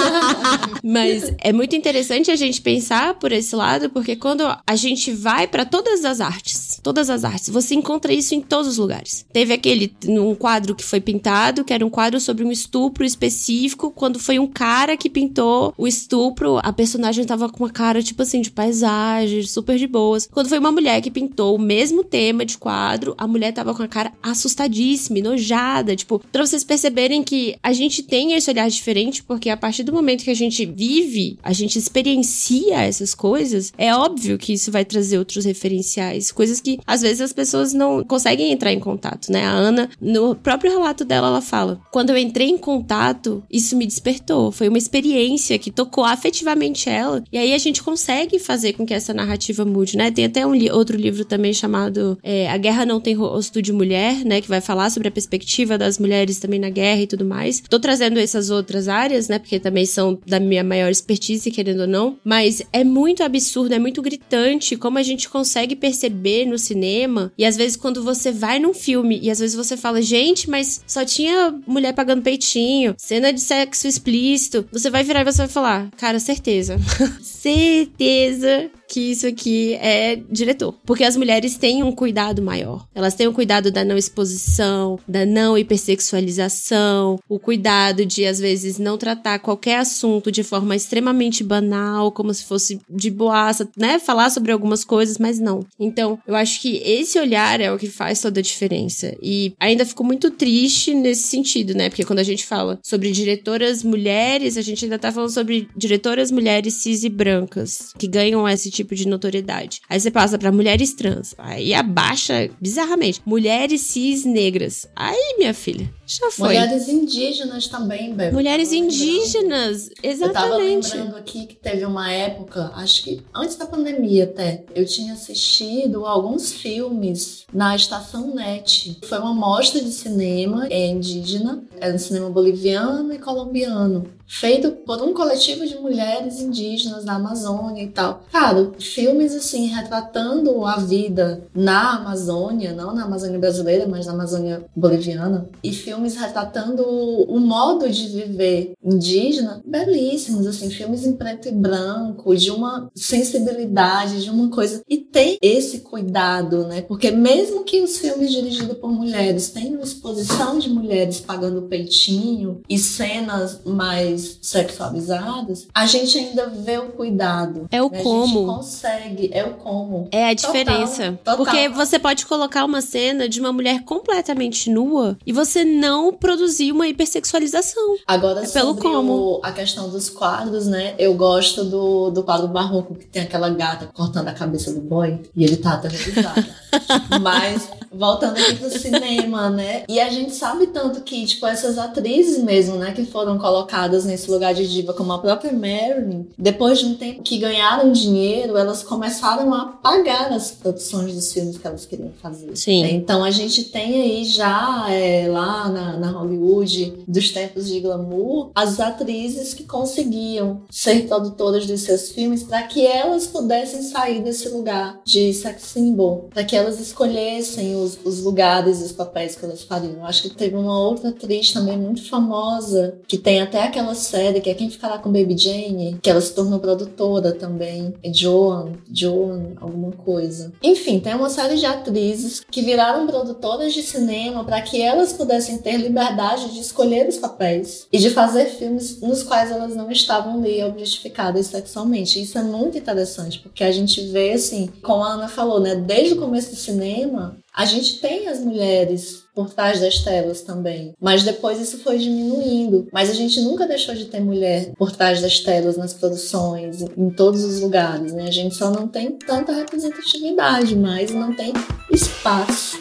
[0.83, 5.47] Mas é muito interessante a gente pensar por esse lado, porque quando a gente vai
[5.47, 9.27] para todas as artes, todas as artes, você encontra isso em todos os lugares.
[9.33, 13.91] Teve aquele, um quadro que foi pintado, que era um quadro sobre um estupro específico,
[13.91, 18.23] quando foi um cara que pintou o estupro, a personagem tava com uma cara, tipo
[18.23, 20.29] assim, de pai paisagens, super de boas.
[20.31, 23.83] Quando foi uma mulher que pintou o mesmo tema de quadro, a mulher tava com
[23.83, 25.97] a cara assustadíssima, enojada.
[25.97, 29.93] Tipo, pra vocês perceberem que a gente tem esse olhar diferente, porque a partir do
[29.93, 34.85] momento que a gente vive, a gente experiencia essas coisas, é óbvio que isso vai
[34.85, 39.45] trazer outros referenciais, coisas que às vezes as pessoas não conseguem entrar em contato, né?
[39.45, 43.87] A Ana, no próprio relato dela, ela fala: quando eu entrei em contato, isso me
[43.87, 44.53] despertou.
[44.53, 48.85] Foi uma experiência que tocou afetivamente ela, e aí a gente consegue fazer fazer com
[48.85, 50.11] que essa narrativa mude, né?
[50.11, 53.73] Tem até um li outro livro também chamado é, A Guerra Não Tem Rosto de
[53.73, 54.41] Mulher, né?
[54.41, 57.63] Que vai falar sobre a perspectiva das mulheres também na guerra e tudo mais.
[57.69, 59.39] Tô trazendo essas outras áreas, né?
[59.39, 62.19] Porque também são da minha maior expertise, querendo ou não.
[62.23, 67.33] Mas é muito absurdo, é muito gritante como a gente consegue perceber no cinema.
[67.37, 70.83] E às vezes quando você vai num filme e às vezes você fala, gente, mas
[70.87, 74.67] só tinha mulher pagando peitinho, cena de sexo explícito.
[74.73, 76.77] Você vai virar e você vai falar, cara, certeza.
[77.21, 80.75] certeza que isso aqui é diretor.
[80.85, 82.85] Porque as mulheres têm um cuidado maior.
[82.93, 88.41] Elas têm o um cuidado da não exposição, da não hipersexualização, o cuidado de, às
[88.41, 94.01] vezes, não tratar qualquer assunto de forma extremamente banal, como se fosse de boaça, né?
[94.01, 95.65] Falar sobre algumas coisas, mas não.
[95.79, 99.17] Então, eu acho que esse olhar é o que faz toda a diferença.
[99.23, 101.89] E ainda fico muito triste nesse sentido, né?
[101.89, 106.33] Porque quando a gente fala sobre diretoras mulheres, a gente ainda tá falando sobre diretoras
[106.33, 109.81] mulheres cis e brancas, que ganham esse tipo tipo de notoriedade.
[109.89, 113.21] Aí você passa para mulheres trans, aí abaixa bizarramente.
[113.25, 114.87] Mulheres cis negras.
[114.97, 116.49] Aí, minha filha, já foi.
[116.49, 118.35] Mulheres indígenas também, Bebe.
[118.35, 120.27] Mulheres indígenas, exatamente.
[120.27, 124.85] Eu tava lembrando aqui que teve uma época, acho que antes da pandemia até, eu
[124.85, 128.99] tinha assistido alguns filmes na Estação NET.
[129.05, 135.03] Foi uma mostra de cinema é indígena, é um cinema boliviano e colombiano feito por
[135.03, 138.23] um coletivo de mulheres indígenas da Amazônia e tal.
[138.31, 144.65] Cara, filmes assim retratando a vida na Amazônia, não na Amazônia brasileira, mas na Amazônia
[144.75, 151.53] boliviana, e filmes retratando o modo de viver indígena, belíssimos assim, filmes em preto e
[151.53, 156.83] branco, de uma sensibilidade, de uma coisa e tem esse cuidado, né?
[156.83, 162.79] Porque mesmo que os filmes dirigidos por mulheres tenham exposição de mulheres pagando peitinho e
[162.79, 167.67] cenas mais mais sexualizadas, a gente ainda vê o cuidado.
[167.71, 168.03] É o né?
[168.03, 168.23] como.
[168.23, 170.09] A gente consegue, é o como.
[170.11, 171.13] É a diferença.
[171.13, 171.37] Total, total.
[171.37, 176.73] Porque você pode colocar uma cena de uma mulher completamente nua e você não produzir
[176.73, 177.97] uma hipersexualização.
[178.07, 179.13] Agora, é pelo como.
[179.13, 180.95] O, a questão dos quadros, né?
[180.99, 185.21] Eu gosto do, do quadro barroco que tem aquela gata cortando a cabeça do boy
[185.35, 186.45] e ele tá aterrorizado.
[187.21, 189.85] Mas voltando aqui pro cinema, né?
[189.89, 194.31] E a gente sabe tanto que, tipo, essas atrizes mesmo, né, que foram colocadas nesse
[194.31, 198.83] lugar de diva, como a própria Marilyn, depois de um tempo que ganharam dinheiro, elas
[198.83, 202.57] começaram a pagar as produções dos filmes que elas queriam fazer.
[202.57, 202.85] Sim.
[202.85, 208.51] Então a gente tem aí já é, lá na, na Hollywood, dos tempos de glamour,
[208.55, 214.49] as atrizes que conseguiam ser produtoras dos seus filmes para que elas pudessem sair desse
[214.49, 219.45] lugar de sex symbol, para que elas escolhessem os, os lugares e os papéis que
[219.45, 219.95] elas fariam.
[219.95, 224.41] Eu acho que teve uma outra atriz também muito famosa, que tem até aquela série
[224.41, 227.95] que é Quem Ficará com Baby Jane, que ela se tornou produtora também.
[228.03, 230.53] É Joan, Joan, alguma coisa.
[230.63, 235.59] Enfim, tem uma série de atrizes que viraram produtoras de cinema para que elas pudessem
[235.59, 240.35] ter liberdade de escolher os papéis e de fazer filmes nos quais elas não estavam
[240.35, 242.21] ali objetificadas sexualmente.
[242.21, 246.15] Isso é muito interessante, porque a gente vê, assim, como a Ana falou, né, desde
[246.15, 251.23] o começo do cinema, a gente tem as mulheres por trás das telas também, mas
[251.23, 252.89] depois isso foi diminuindo.
[252.93, 257.11] Mas a gente nunca deixou de ter mulher por trás das telas nas produções, em
[257.11, 258.25] todos os lugares, né?
[258.25, 261.53] A gente só não tem tanta representatividade, mas não tem
[261.91, 262.79] espaço.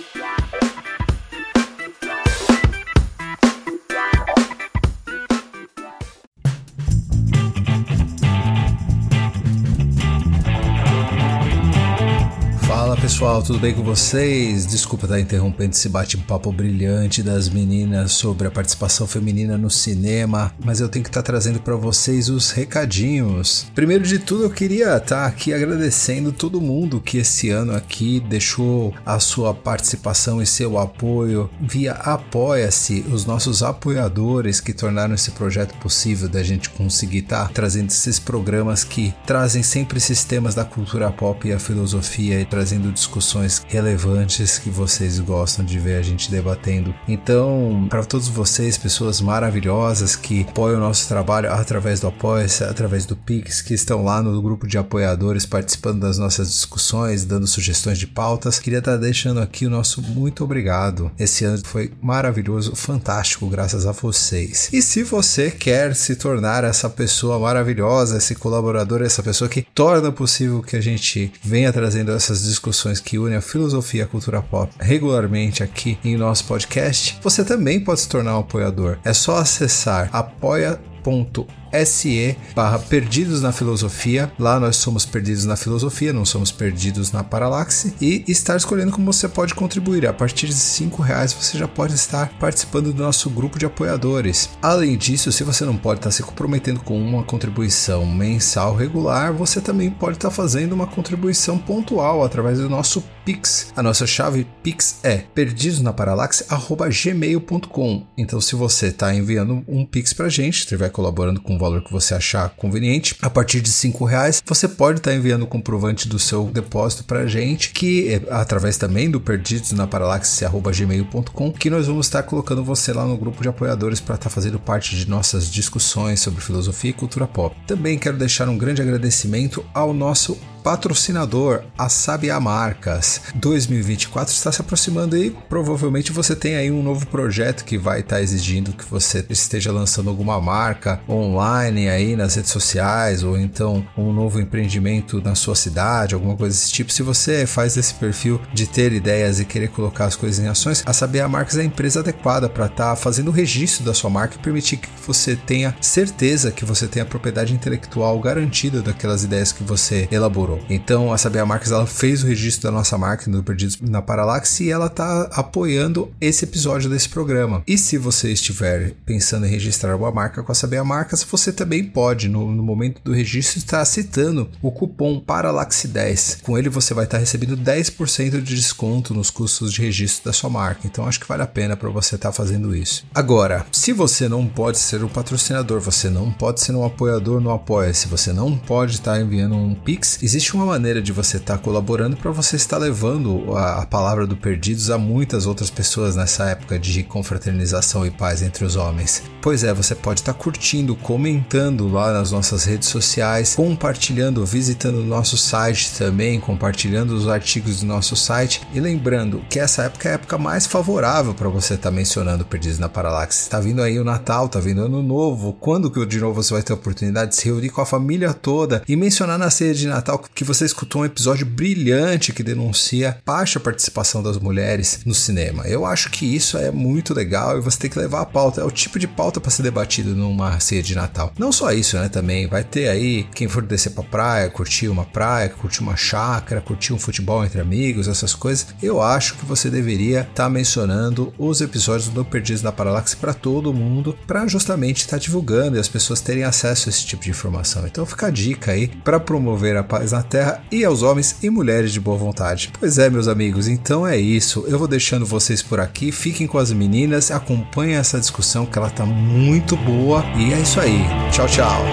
[13.10, 14.68] Pessoal, tudo bem com vocês?
[14.68, 20.80] Desculpa estar interrompendo esse bate-papo brilhante das meninas sobre a participação feminina no cinema, mas
[20.80, 23.66] eu tenho que estar trazendo para vocês os recadinhos.
[23.74, 28.94] Primeiro de tudo, eu queria estar aqui agradecendo todo mundo que esse ano aqui deixou
[29.04, 35.74] a sua participação e seu apoio via Apoia-se, os nossos apoiadores que tornaram esse projeto
[35.80, 41.10] possível da gente conseguir estar trazendo esses programas que trazem sempre esses temas da cultura
[41.10, 46.30] pop e a filosofia e trazendo discussões relevantes que vocês gostam de ver a gente
[46.32, 46.94] debatendo.
[47.08, 53.06] Então, para todos vocês, pessoas maravilhosas que apoiam o nosso trabalho através do Apoia-se, através
[53.06, 57.98] do Pix, que estão lá no grupo de apoiadores participando das nossas discussões, dando sugestões
[57.98, 61.12] de pautas, queria estar tá deixando aqui o nosso muito obrigado.
[61.18, 64.70] Esse ano foi maravilhoso, fantástico, graças a vocês.
[64.74, 70.12] E se você quer se tornar essa pessoa maravilhosa, esse colaborador, essa pessoa que torna
[70.12, 74.42] possível que a gente venha trazendo essas discussões que unem a filosofia e a cultura
[74.42, 78.98] pop regularmente aqui em nosso podcast, você também pode se tornar um apoiador.
[79.04, 84.32] É só acessar apoia.com se barra Perdidos na Filosofia.
[84.40, 87.94] Lá nós somos perdidos na filosofia, não somos perdidos na paralaxe.
[88.02, 90.08] E estar escolhendo como você pode contribuir.
[90.08, 94.50] A partir de cinco reais você já pode estar participando do nosso grupo de apoiadores.
[94.62, 99.62] Além disso, se você não pode estar se comprometendo com uma contribuição mensal regular, você
[99.62, 103.72] também pode estar fazendo uma contribuição pontual através do nosso Pix.
[103.76, 108.08] A nossa chave Pix é perdidosnaparalaxe.gmail.com.
[108.18, 112.14] Então, se você está enviando um Pix para gente, estiver colaborando com valor que você
[112.14, 113.16] achar conveniente.
[113.22, 117.20] A partir de cinco reais, você pode estar enviando o comprovante do seu depósito para
[117.20, 122.64] a gente, que é através também do perdidos na paralaxe.gmail.com, que nós vamos estar colocando
[122.64, 126.92] você lá no grupo de apoiadores para estar fazendo parte de nossas discussões sobre filosofia
[126.92, 127.56] e cultura pop.
[127.68, 133.22] Também quero deixar um grande agradecimento ao nosso patrocinador, a Sabia Marcas.
[133.36, 138.22] 2024 está se aproximando e provavelmente você tem aí um novo projeto que vai estar
[138.22, 144.12] exigindo que você esteja lançando alguma marca online aí nas redes sociais ou então um
[144.12, 146.92] novo empreendimento na sua cidade, alguma coisa desse tipo.
[146.92, 150.84] Se você faz esse perfil de ter ideias e querer colocar as coisas em ações,
[150.86, 154.36] a Sabia Marcas é a empresa adequada para estar fazendo o registro da sua marca
[154.36, 159.52] e permitir que você tenha certeza que você tem a propriedade intelectual garantida daquelas ideias
[159.52, 163.44] que você elaborou então a Sabia Marques ela fez o registro da nossa marca no
[163.44, 167.62] Perdidos na Paralaxe e ela está apoiando esse episódio desse programa.
[167.68, 171.84] E se você estiver pensando em registrar uma marca com a Sabia Marcas, você também
[171.84, 176.42] pode, no, no momento do registro, estar citando o cupom Paralaxe10.
[176.42, 180.50] Com ele você vai estar recebendo 10% de desconto nos custos de registro da sua
[180.50, 180.82] marca.
[180.86, 183.06] Então acho que vale a pena para você estar fazendo isso.
[183.14, 187.52] Agora, se você não pode ser um patrocinador, você não pode ser um apoiador no
[187.52, 191.36] Apoia, se você não pode estar enviando um Pix, existe existe uma maneira de você
[191.36, 195.70] estar tá colaborando para você estar levando a, a, palavra do Perdidos a muitas outras
[195.70, 199.22] pessoas nessa época de confraternização e paz entre os homens.
[199.42, 205.00] Pois é, você pode estar tá curtindo, comentando lá nas nossas redes sociais, compartilhando, visitando
[205.00, 210.08] o nosso site também, compartilhando os artigos do nosso site e lembrando que essa época
[210.08, 213.42] é a época mais favorável para você estar tá mencionando Perdidos na Paralaxe.
[213.42, 215.52] Está vindo aí o Natal, está vindo Ano Novo.
[215.60, 218.34] Quando que de novo você vai ter a oportunidade de se reunir com a família
[218.34, 222.44] toda e mencionar na ceia de Natal que que você escutou um episódio brilhante que
[222.44, 225.68] denuncia baixa participação das mulheres no cinema.
[225.68, 228.62] Eu acho que isso é muito legal e você tem que levar a pauta.
[228.62, 231.34] É o tipo de pauta para ser debatido numa ceia de Natal.
[231.38, 232.10] Não só isso, né?
[232.10, 236.62] Também vai ter aí quem for descer pra praia, curtir uma praia, curtir uma chácara,
[236.62, 238.68] curtir um futebol entre amigos, essas coisas.
[238.82, 243.34] Eu acho que você deveria estar tá mencionando os episódios do Perdidos na Paralaxe para
[243.34, 247.24] todo mundo, para justamente estar tá divulgando e as pessoas terem acesso a esse tipo
[247.24, 247.86] de informação.
[247.86, 251.50] Então fica a dica aí para promover a paz na Terra e aos homens e
[251.50, 252.72] mulheres de boa vontade.
[252.78, 254.66] Pois é, meus amigos, então é isso.
[254.68, 256.12] Eu vou deixando vocês por aqui.
[256.12, 260.24] Fiquem com as meninas, acompanhem essa discussão que ela tá muito boa.
[260.38, 261.06] E é isso aí.
[261.32, 261.86] Tchau, tchau.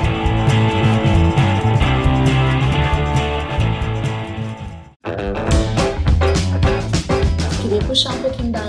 [7.63, 8.66] Queria puxar um pouquinho da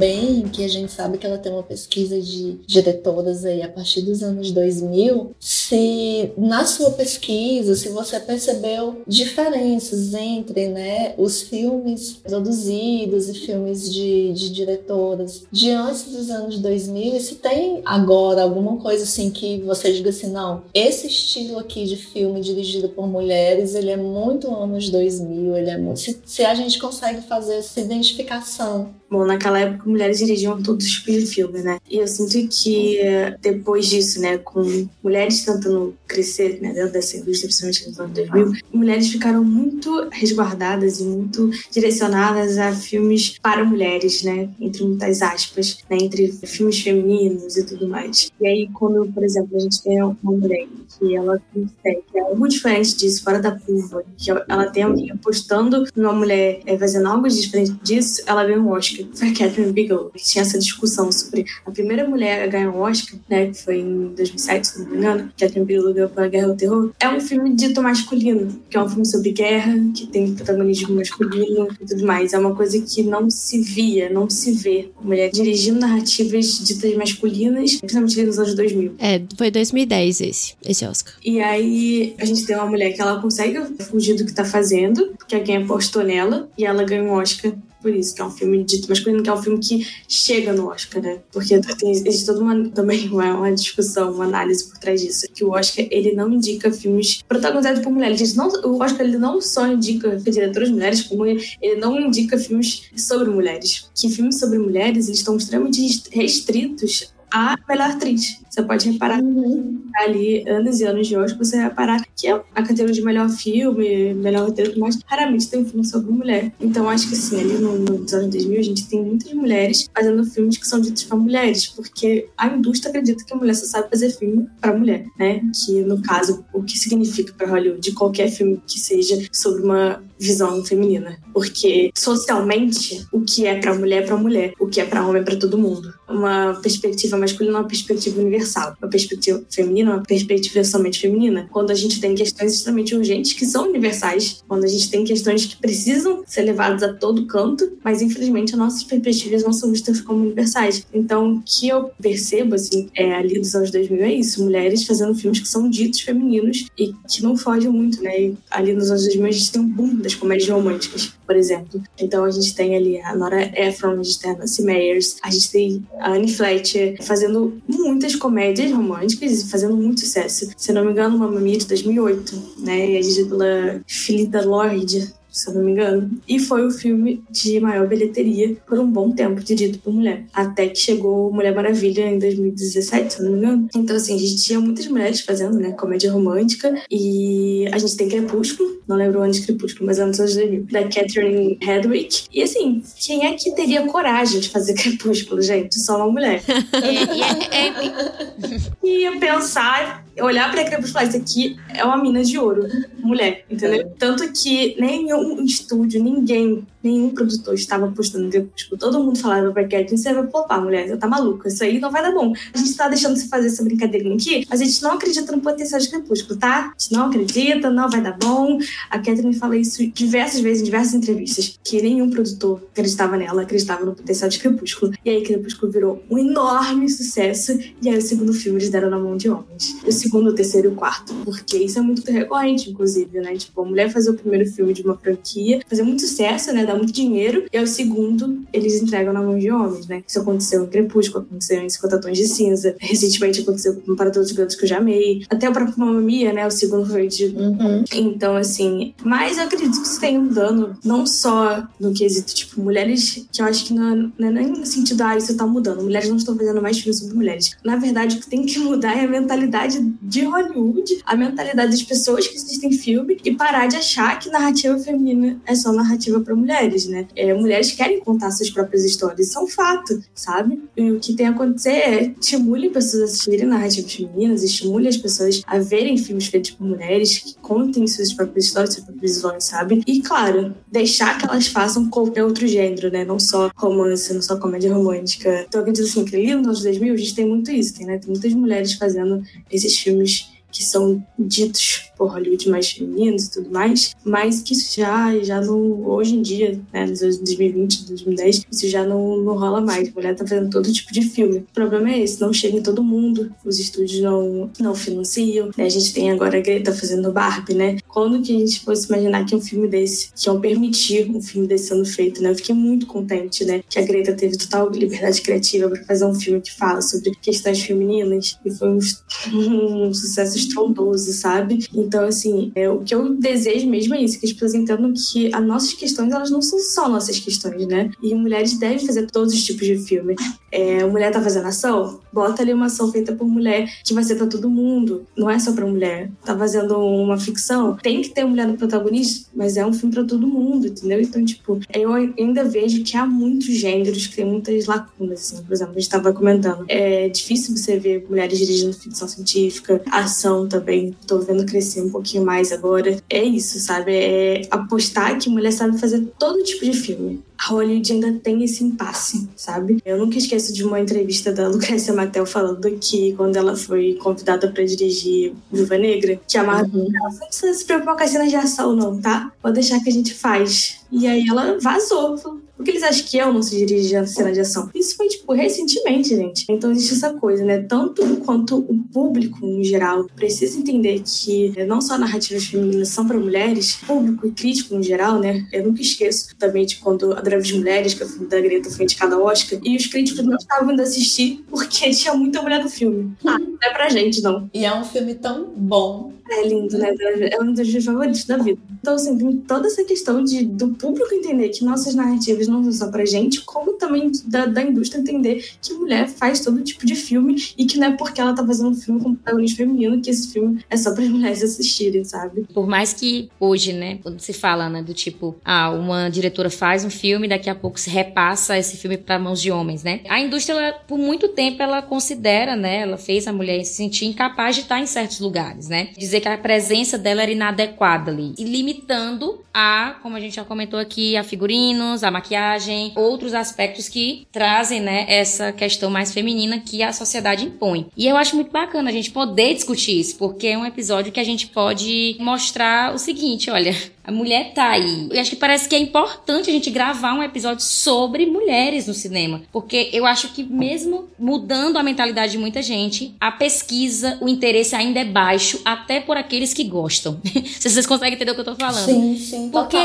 [0.00, 4.00] também, que a gente sabe que ela tem uma pesquisa de diretoras aí a partir
[4.00, 12.14] dos anos 2000, se na sua pesquisa, se você percebeu diferenças entre né, os filmes
[12.14, 18.42] produzidos e filmes de, de diretoras de antes dos anos 2000 e se tem agora
[18.42, 23.06] alguma coisa assim que você diga assim, não, esse estilo aqui de filme dirigido por
[23.06, 26.00] mulheres, ele é muito anos 2000, ele é muito...
[26.00, 30.92] Se, se a gente consegue fazer essa identificação Bom, naquela época mulheres dirigiam todos os
[30.92, 31.78] tipos de filme, né?
[31.90, 33.00] E eu sinto que
[33.40, 34.62] depois disso, né, com
[35.02, 41.00] mulheres tentando crescer né, dentro dessa indústria, principalmente nos anos 2000, mulheres ficaram muito resguardadas
[41.00, 44.48] e muito direcionadas a filmes para mulheres, né?
[44.60, 45.98] Entre muitas aspas, né?
[46.00, 48.30] Entre filmes femininos e tudo mais.
[48.40, 50.66] E aí, quando, por exemplo, a gente tem uma mulher
[50.98, 55.84] que ela consegue, é algo diferente disso, fora da curva, que ela tem alguém apostando
[55.96, 60.10] numa mulher é, fazendo algo diferente disso, ela ganha um Oscar foi a Catherine Bigelow.
[60.16, 64.14] Tinha essa discussão sobre a primeira mulher a ganhar um Oscar, né, que foi em
[64.14, 66.92] 2007, se não me engano, Catherine Bigelow ganhou pela Guerra ao Terror.
[67.00, 71.68] É um filme dito masculino, que é um filme sobre guerra, que tem protagonismo masculino
[71.80, 72.32] e tudo mais.
[72.32, 74.90] É uma coisa que não se via, não se vê.
[75.02, 78.94] Mulher dirigindo narrativas ditas masculinas, principalmente nos anos 2000.
[78.98, 81.14] É, foi 2010 esse, esse Oscar.
[81.24, 85.14] E aí a gente tem uma mulher que ela consegue fugir do que tá fazendo,
[85.18, 88.62] porque alguém apostou nela, e ela ganha um Oscar por isso, que é um filme
[88.64, 91.20] dito masculino, que é um filme que chega no Oscar, né?
[91.32, 95.44] Porque tem, existe toda uma, também uma, uma, discussão, uma análise por trás disso, que
[95.44, 98.18] o Oscar, ele não indica filmes protagonizados por mulheres.
[98.18, 102.38] Gente, não, o Oscar, ele não só indica diretoras mulheres, como ele, ele não indica
[102.38, 103.90] filmes sobre mulheres.
[103.94, 108.40] Que filmes sobre mulheres, eles estão extremamente restritos a melhor atriz.
[108.48, 109.82] Você pode reparar uhum.
[109.94, 113.28] ali anos e anos de hoje, você vai reparar que é a categoria de melhor
[113.28, 116.52] filme, melhor roteiro, mas raramente tem um filme sobre mulher.
[116.60, 120.24] Então acho que assim, ali no, nos anos 2000 a gente tem muitas mulheres fazendo
[120.24, 123.90] filmes que são ditos para mulheres, porque a indústria acredita que a mulher só sabe
[123.90, 125.40] fazer filme para mulher, né?
[125.64, 130.62] Que no caso, o que significa para Hollywood qualquer filme que seja sobre uma visão
[130.62, 135.06] feminina, porque socialmente o que é para mulher é para mulher, o que é para
[135.06, 135.94] homem é para todo mundo.
[136.08, 141.48] Uma perspectiva masculina é uma perspectiva universal, uma perspectiva feminina é uma perspectiva somente feminina.
[141.50, 145.46] Quando a gente tem questões extremamente urgentes que são universais, quando a gente tem questões
[145.46, 150.00] que precisam ser levadas a todo canto, mas infelizmente as nossas perspectivas não são vistas
[150.00, 150.86] como universais.
[150.92, 155.14] Então, o que eu percebo assim, é ali dos anos 2000 é isso, mulheres fazendo
[155.14, 158.20] filmes que são ditos femininos e que não fogem muito, né?
[158.20, 161.82] E ali nos anos 2000 a gente tem um boom das comédias românticas, por exemplo.
[161.98, 165.30] Então a gente tem ali a Nora Ephron, a gente tem a Nancy Meyers, a
[165.30, 170.50] gente tem a Annie Fletcher fazendo muitas comédias românticas e fazendo muito sucesso.
[170.56, 172.90] Se não me engano, uma Mia de 2008, né?
[172.90, 176.10] E a dirigida pela Philida Lord, se eu não me engano.
[176.28, 180.24] E foi o filme de maior bilheteria por um bom tempo, dirigido por mulher.
[180.32, 183.68] Até que chegou Mulher Maravilha em 2017, se eu não me engano.
[183.74, 186.74] Então, assim, a gente tinha muitas mulheres fazendo, né, comédia romântica.
[186.90, 191.58] E a gente tem Crepúsculo, não lembro onde Crepúsculo, mas antes de 2000, da Catherine
[191.60, 192.24] Hedwig.
[192.32, 195.78] E, assim, quem é que teria coragem de fazer Crepúsculo, gente?
[195.80, 196.42] Só uma mulher.
[196.72, 198.80] é, é, é...
[198.82, 202.66] Ia pensar olhar pra Crepúsculo e falar, isso aqui é uma mina de ouro,
[202.98, 203.82] mulher, entendeu?
[203.82, 203.84] É.
[203.98, 209.62] Tanto que nenhum estúdio, ninguém nenhum produtor estava apostando no Tipo, todo mundo falava pra
[209.64, 212.32] Catherine, você vai poupar, mulher, você tá maluca, isso aí não vai dar bom.
[212.54, 215.40] A gente tá deixando você fazer essa brincadeirinha aqui, mas a gente não acredita no
[215.40, 216.72] potencial de Crepúsculo, tá?
[216.76, 218.58] A gente não acredita, não vai dar bom.
[218.88, 223.84] A Catherine fala isso diversas vezes em diversas entrevistas, que nenhum produtor acreditava nela, acreditava
[223.84, 224.92] no potencial de Crepúsculo.
[225.04, 228.98] E aí Crepúsculo virou um enorme sucesso, e aí o segundo filme eles deram na
[228.98, 229.76] mão de homens.
[229.86, 233.34] O segundo, o terceiro e o quarto, porque isso é muito recorrente, inclusive, né?
[233.34, 236.64] Tipo, a mulher fazer o primeiro filme de uma franquia, fazer muito sucesso, né?
[236.70, 240.02] Dar muito dinheiro, e ao segundo, eles entregam na mão de homens, né?
[240.06, 244.30] Isso aconteceu em Crepúsculo, aconteceu em 50 Tons de Cinza, recentemente aconteceu com Para Todos
[244.30, 246.46] os Gatos que eu já amei, até o próprio Mamma Mia, né?
[246.46, 247.26] O segundo foi de...
[247.26, 247.84] Uhum.
[247.92, 252.60] Então, assim, mas eu acredito que isso tem um dano, não só no quesito, tipo,
[252.60, 255.46] mulheres, que eu acho que não é, não é nem no sentido, ah, isso tá
[255.46, 257.56] mudando, mulheres não estão fazendo mais filmes sobre mulheres.
[257.64, 261.82] Na verdade, o que tem que mudar é a mentalidade de Hollywood, a mentalidade das
[261.82, 266.34] pessoas que assistem filme e parar de achar que narrativa feminina é só narrativa para
[266.34, 267.06] mulheres, né?
[267.16, 270.62] É, mulheres querem contar suas próprias histórias, isso é um fato, sabe?
[270.76, 274.96] E o que tem a acontecer é estimule pessoas a assistirem narrativas femininas, estimule as
[274.96, 279.44] pessoas a verem filmes feitos por mulheres que contem suas próprias histórias, suas próprias visões,
[279.44, 279.82] sabe?
[279.86, 283.04] E, claro, deixar que elas façam qualquer outro gênero, né?
[283.04, 285.44] Não só romance, não só comédia romântica.
[285.46, 287.86] Então, eu acredito assim, que ali nos anos 2000 a gente tem muito isso, tem,
[287.86, 287.98] né?
[287.98, 293.50] Tem muitas mulheres fazendo esses filmes que são ditos por Hollywood mais femininos e tudo
[293.50, 298.46] mais, mas que isso já, já não, hoje em dia, né, nos anos 2020, 2010,
[298.50, 299.88] isso já não, não rola mais.
[299.88, 301.38] A mulher tá fazendo todo tipo de filme.
[301.40, 305.50] O problema é esse, não chega em todo mundo, os estúdios não, não financiam.
[305.58, 305.64] Né?
[305.64, 307.76] A gente tem agora a Greta fazendo Barbie, né?
[307.86, 311.46] Quando que a gente fosse imaginar que um filme desse, que iam permitir um filme
[311.46, 312.30] desse sendo feito, né?
[312.30, 313.62] Eu fiquei muito contente, né?
[313.68, 317.60] Que a Greta teve total liberdade criativa para fazer um filme que fala sobre questões
[317.60, 318.78] femininas e foi um,
[319.36, 321.58] um sucesso estrondoso, sabe?
[321.90, 325.34] Então, assim, é, o que eu desejo mesmo é isso, que as pessoas entendam que
[325.34, 327.90] as nossas questões, elas não são só nossas questões, né?
[328.00, 330.14] E mulheres devem fazer todos os tipos de filme.
[330.52, 331.98] É, mulher tá fazendo ação?
[332.12, 335.04] Bota ali uma ação feita por mulher, que vai ser pra todo mundo.
[335.16, 336.12] Não é só pra mulher.
[336.24, 337.76] Tá fazendo uma ficção?
[337.82, 341.00] Tem que ter mulher no protagonista, mas é um filme pra todo mundo, entendeu?
[341.00, 345.42] Então, tipo, eu ainda vejo que há muitos gêneros que tem muitas lacunas, assim.
[345.42, 346.64] Por exemplo, a gente tava comentando.
[346.68, 350.94] É difícil você ver mulheres dirigindo ficção científica, ação também.
[351.04, 353.00] Tô vendo crescer um pouquinho mais agora.
[353.08, 353.92] É isso, sabe?
[353.92, 358.62] É apostar que mulher sabe fazer todo tipo de filme a Hollywood ainda tem esse
[358.62, 359.78] impasse, sabe?
[359.84, 364.50] Eu nunca esqueço de uma entrevista da Lucrécia Mattel falando que quando ela foi convidada
[364.50, 366.92] para dirigir Viva Negra, que a Marvel uhum.
[366.92, 369.32] não precisa se preocupar com as cenas de ação não, tá?
[369.40, 370.80] Pode deixar que a gente faz.
[370.92, 372.18] E aí ela vazou.
[372.18, 374.68] Falou, por que eles acham que eu não se dirigi a cena de ação?
[374.74, 376.44] Isso foi, tipo, recentemente, gente.
[376.48, 377.62] Então existe essa coisa, né?
[377.62, 383.18] Tanto quanto o público, em geral, precisa entender que não só narrativas femininas são para
[383.18, 385.46] mulheres, público e crítico, em geral, né?
[385.52, 388.70] Eu nunca esqueço também de quando a Breves Mulheres, que é o filme da Greta,
[388.70, 392.62] foi indicada ao Oscar, e os críticos não estavam indo assistir porque tinha muita mulher
[392.62, 393.12] no filme.
[393.24, 394.50] Ah, não é pra gente, não.
[394.52, 396.94] E é um filme tão bom é lindo, né?
[397.32, 398.60] É um dos meus favoritos da vida.
[398.80, 402.72] Então, assim, tem toda essa questão de, do público entender que nossas narrativas não são
[402.72, 406.94] só pra gente, como também da, da indústria entender que mulher faz todo tipo de
[406.94, 410.10] filme e que não é porque ela tá fazendo um filme com protagonista feminino que
[410.10, 412.46] esse filme é só para mulheres assistirem, sabe?
[412.54, 416.84] Por mais que hoje, né, quando se fala, né, do tipo, ah, uma diretora faz
[416.84, 420.00] um filme, daqui a pouco se repassa esse filme para mãos de homens, né?
[420.08, 424.06] A indústria, ela, por muito tempo, ela considera, né, ela fez a mulher se sentir
[424.06, 425.90] incapaz de estar em certos lugares, né?
[425.96, 428.34] Dizer que a presença dela era inadequada ali.
[428.38, 433.88] E limitando a, como a gente já comentou aqui, a figurinos, a maquiagem, outros aspectos
[433.88, 437.88] que trazem, né, essa questão mais feminina que a sociedade impõe.
[437.96, 441.20] E eu acho muito bacana a gente poder discutir isso, porque é um episódio que
[441.20, 443.74] a gente pode mostrar o seguinte, olha,
[444.10, 445.08] a mulher tá aí.
[445.08, 448.92] Eu acho que parece que é importante a gente gravar um episódio sobre mulheres no
[448.92, 449.42] cinema.
[449.52, 454.74] Porque eu acho que, mesmo mudando a mentalidade de muita gente, a pesquisa, o interesse
[454.74, 457.20] ainda é baixo, até por aqueles que gostam.
[457.58, 458.84] Se vocês conseguem entender o que eu tô falando.
[458.84, 459.50] Sim, sim.
[459.50, 459.78] Porque,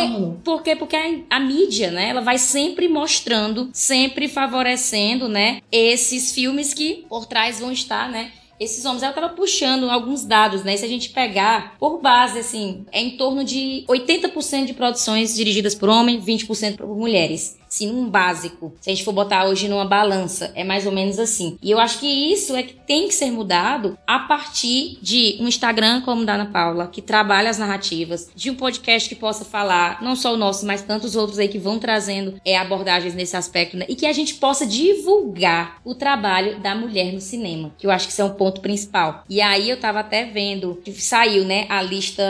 [0.44, 6.74] porque, porque a, a, mídia, né, ela vai sempre mostrando, sempre favorecendo, né, esses filmes
[6.74, 9.04] que por trás vão estar, né, esses homens.
[9.04, 10.76] Ela estava puxando alguns dados, né?
[10.78, 15.76] Se a gente pegar por base, assim, é em torno de 80% de produções dirigidas
[15.76, 18.74] por homens, 20% por mulheres assim, um básico.
[18.80, 21.58] Se a gente for botar hoje numa balança, é mais ou menos assim.
[21.62, 25.48] E eu acho que isso é que tem que ser mudado a partir de um
[25.48, 30.02] Instagram como da Ana Paula, que trabalha as narrativas, de um podcast que possa falar,
[30.02, 33.76] não só o nosso, mas tantos outros aí que vão trazendo é, abordagens nesse aspecto,
[33.76, 33.86] né?
[33.90, 38.08] E que a gente possa divulgar o trabalho da mulher no cinema, que eu acho
[38.08, 39.24] que isso é um ponto principal.
[39.30, 42.24] E aí eu tava até vendo que saiu, né, a lista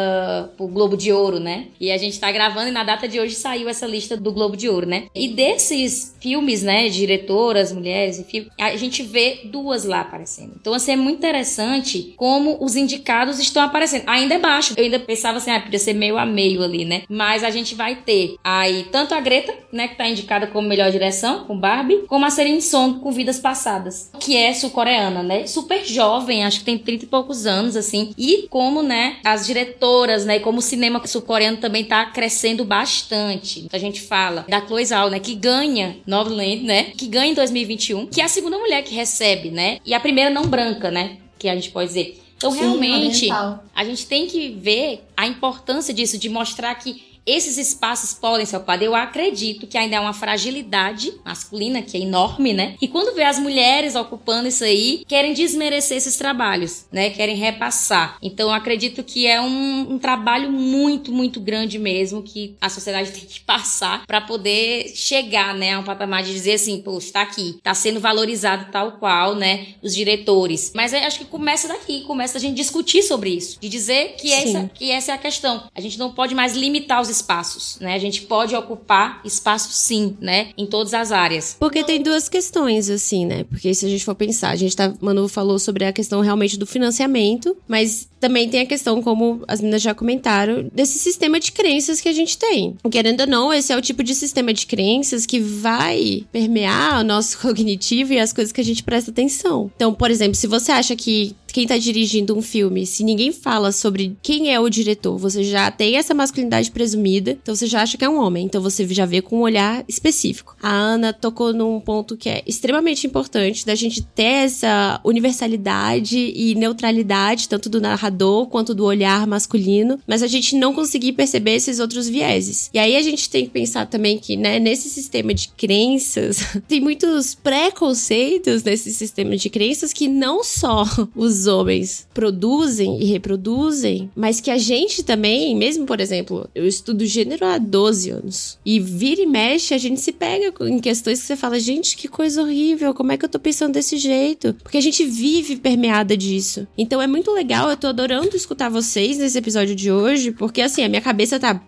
[0.58, 1.68] pro Globo de Ouro, né?
[1.80, 4.58] E a gente tá gravando e na data de hoje saiu essa lista do Globo
[4.58, 5.06] de Ouro, né?
[5.14, 10.54] E desses filmes, né, diretoras, mulheres, enfim, a gente vê duas lá aparecendo.
[10.60, 14.06] Então, assim, é muito interessante como os indicados estão aparecendo.
[14.08, 14.74] Ainda é baixo.
[14.76, 17.04] Eu ainda pensava assim, ah, podia ser meio a meio ali, né?
[17.08, 20.92] Mas a gente vai ter aí tanto a Greta, né, que tá indicada como melhor
[20.92, 25.46] direção, com Barbie, como a Celine Song com Vidas Passadas, que é sul-coreana, né?
[25.46, 28.14] Super jovem, acho que tem 30 e poucos anos, assim.
[28.18, 33.68] E como, né, as diretoras, né, como o cinema sul-coreano também tá crescendo bastante.
[33.72, 38.06] A gente fala da Chloe Zhao, né, que ganha Noveland, né, que ganha em 2021,
[38.08, 41.50] que é a segunda mulher que recebe, né, e a primeira não branca, né, que
[41.50, 42.22] a gente pode dizer.
[42.38, 43.64] Então, Sim, realmente, oriental.
[43.74, 48.58] a gente tem que ver a importância disso, de mostrar que esses espaços podem ser
[48.58, 48.86] ocupados.
[48.86, 52.76] Eu acredito que ainda é uma fragilidade masculina que é enorme, né?
[52.82, 57.10] E quando vê as mulheres ocupando isso aí, querem desmerecer esses trabalhos, né?
[57.10, 58.18] Querem repassar.
[58.22, 63.12] Então eu acredito que é um, um trabalho muito, muito grande mesmo que a sociedade
[63.14, 67.56] tem que passar para poder chegar, né, a um patamar de dizer assim, está aqui,
[67.58, 70.72] está sendo valorizado tal qual, né, os diretores.
[70.76, 74.32] Mas eu acho que começa daqui, começa a gente discutir sobre isso, de dizer que
[74.32, 75.64] essa, que essa é a questão.
[75.74, 77.96] A gente não pode mais limitar os espaços, né?
[77.96, 80.50] A gente pode ocupar espaço sim, né?
[80.58, 81.56] Em todas as áreas.
[81.60, 83.44] Porque tem duas questões, assim, né?
[83.44, 84.94] Porque se a gente for pensar, a gente tá.
[85.02, 89.62] Manu falou sobre a questão realmente do financiamento, mas também tem a questão, como as
[89.62, 92.76] meninas já comentaram, desse sistema de crenças que a gente tem.
[92.90, 97.04] Querendo ou não, esse é o tipo de sistema de crenças que vai permear o
[97.04, 99.72] nosso cognitivo e as coisas que a gente presta atenção.
[99.76, 103.72] Então, por exemplo, se você acha que quem tá dirigindo um filme, se ninguém fala
[103.72, 107.98] sobre quem é o diretor, você já tem essa masculinidade presumida, então você já acha
[107.98, 110.58] que é um homem, então você já vê com um olhar específico.
[110.62, 116.54] A Ana tocou num ponto que é extremamente importante da gente ter essa universalidade e
[116.56, 121.80] neutralidade, tanto do narrador quanto do olhar masculino, mas a gente não conseguir perceber esses
[121.80, 122.70] outros vieses.
[122.74, 126.38] E aí a gente tem que pensar também que, né, nesse sistema de crenças,
[126.68, 130.84] tem muitos preconceitos nesse sistema de crenças que não só
[131.16, 137.06] os homens produzem e reproduzem, mas que a gente também, mesmo por exemplo, eu estudo
[137.06, 141.28] gênero há 12 anos, e vira e mexe, a gente se pega em questões que
[141.28, 144.54] você fala, gente, que coisa horrível, como é que eu tô pensando desse jeito?
[144.64, 146.68] Porque a gente vive permeada disso.
[146.78, 150.84] Então é muito legal, eu tô adorando escutar vocês nesse episódio de hoje, porque assim,
[150.84, 151.62] a minha cabeça tá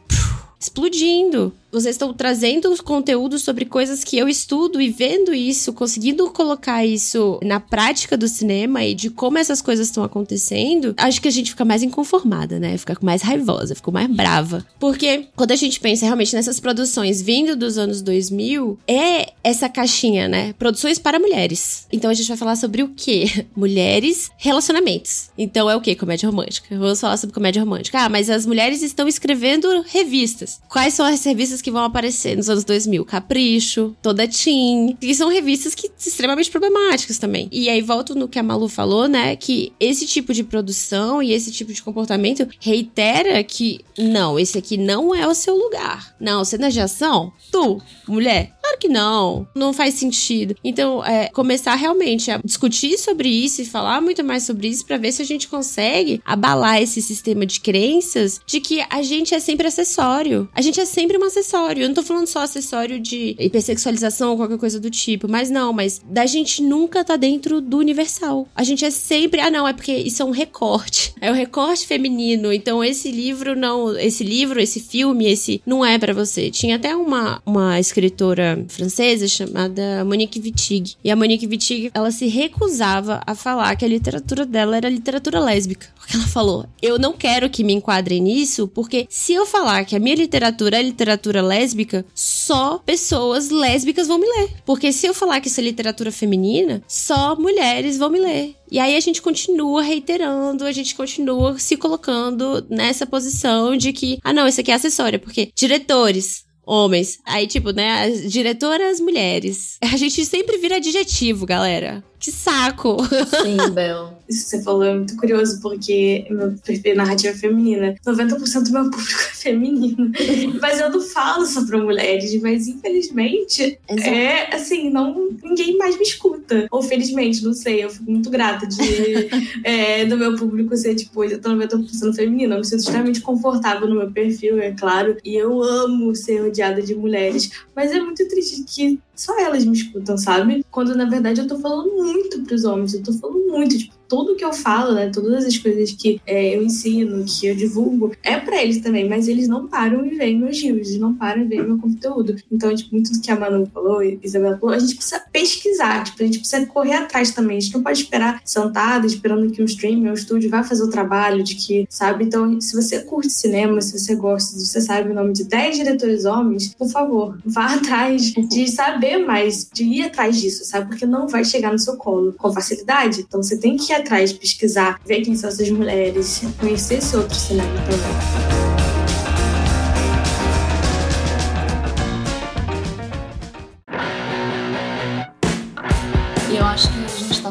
[0.60, 6.30] explodindo vocês estão trazendo os conteúdos sobre coisas que eu estudo e vendo isso, conseguindo
[6.32, 11.28] colocar isso na prática do cinema e de como essas coisas estão acontecendo, acho que
[11.28, 12.78] a gente fica mais inconformada, né?
[12.78, 14.66] Fica mais raivosa, fica mais brava.
[14.80, 20.28] Porque quando a gente pensa realmente nessas produções vindo dos anos 2000, é essa caixinha,
[20.28, 20.54] né?
[20.54, 21.86] Produções para mulheres.
[21.92, 23.46] Então a gente vai falar sobre o quê?
[23.56, 25.30] Mulheres, relacionamentos.
[25.38, 25.96] Então é o quê?
[25.96, 26.78] Comédia romântica.
[26.78, 28.00] Vamos falar sobre comédia romântica.
[28.00, 30.60] Ah, mas as mulheres estão escrevendo revistas.
[30.70, 33.06] Quais são as revistas que vão aparecer nos anos 2000.
[33.06, 34.98] Capricho, Toda Teen.
[35.02, 37.48] E são revistas que extremamente problemáticas também.
[37.52, 39.36] E aí volto no que a Malu falou, né?
[39.36, 44.78] Que esse tipo de produção e esse tipo de comportamento reitera que não, esse aqui
[44.78, 46.16] não é o seu lugar.
[46.20, 47.32] Não, cena de ação?
[47.52, 50.54] Tu, mulher, Claro que não, não faz sentido.
[50.62, 54.98] Então, é, começar realmente a discutir sobre isso e falar muito mais sobre isso para
[54.98, 59.40] ver se a gente consegue abalar esse sistema de crenças de que a gente é
[59.40, 60.50] sempre acessório.
[60.54, 61.82] A gente é sempre um acessório.
[61.82, 65.72] Eu não tô falando só acessório de hipersexualização ou qualquer coisa do tipo, mas não,
[65.72, 68.50] mas da gente nunca tá dentro do universal.
[68.54, 71.16] A gente é sempre, ah não, é porque isso é um recorte.
[71.28, 72.54] É o um recorte feminino.
[72.54, 76.50] Então esse livro não, esse livro, esse filme, esse não é para você.
[76.52, 80.96] Tinha até uma uma escritora francesa chamada Monique Wittig.
[81.04, 85.40] E a Monique Wittig, ela se recusava a falar que a literatura dela era literatura
[85.40, 85.88] lésbica.
[85.98, 89.96] Porque ela falou: "Eu não quero que me enquadrem nisso, porque se eu falar que
[89.96, 94.52] a minha literatura é literatura lésbica, só pessoas lésbicas vão me ler.
[94.66, 98.56] Porque se eu falar que isso é literatura feminina, só mulheres vão me ler.
[98.70, 104.20] E aí a gente continua reiterando, a gente continua se colocando nessa posição de que,
[104.24, 107.20] ah, não, isso aqui é acessório, porque diretores, homens.
[107.26, 109.78] Aí, tipo, né, as diretoras mulheres.
[109.82, 112.04] A gente sempre vira adjetivo, galera.
[112.20, 112.98] Que saco!
[113.44, 114.18] Sim, Bel.
[114.28, 117.96] Isso que você falou é muito curioso, porque meu perfil narrativa é feminina.
[118.06, 120.12] 90% do meu público é feminino.
[120.60, 124.10] mas eu não falo só pra mulheres, mas infelizmente, Exato.
[124.10, 126.68] é assim, não, ninguém mais me escuta.
[126.72, 129.30] Ou felizmente, não sei, eu fico muito grata de
[129.64, 132.56] é, do meu público ser, tipo, 90% feminino.
[132.56, 135.16] Eu me sinto extremamente confortável no meu perfil, é claro.
[135.24, 137.50] E eu amo ser rodeada de mulheres.
[137.74, 140.64] Mas é muito triste que só elas me escutam, sabe?
[140.72, 144.36] Quando na verdade eu tô falando muito pros homens, eu tô falando muito, tipo, tudo
[144.36, 148.38] que eu falo, né, todas as coisas que é, eu ensino, que eu divulgo, é
[148.38, 151.46] para eles também, mas eles não param e veem meus rios, eles não param e
[151.46, 152.36] veem meu conteúdo.
[152.52, 156.22] Então, tipo, muito do que a Manu falou, Isabela falou, a gente precisa pesquisar, tipo,
[156.22, 157.58] a gente precisa correr atrás também.
[157.58, 160.90] A gente não pode esperar sentado, esperando que um streamer, um estúdio vá fazer o
[160.90, 162.26] trabalho de que, sabe?
[162.26, 165.78] Então, se você curte cinema, se você gosta, se você sabe o nome de 10
[165.78, 170.90] diretores homens, por favor, vá atrás de saber mais, de ir atrás disso, sabe?
[170.90, 173.22] Porque não vai chegar no seu colo com facilidade.
[173.22, 177.70] Então, você tem que atrás, pesquisar, ver quem são essas mulheres, conhecer esse outro cinema
[177.82, 178.58] também.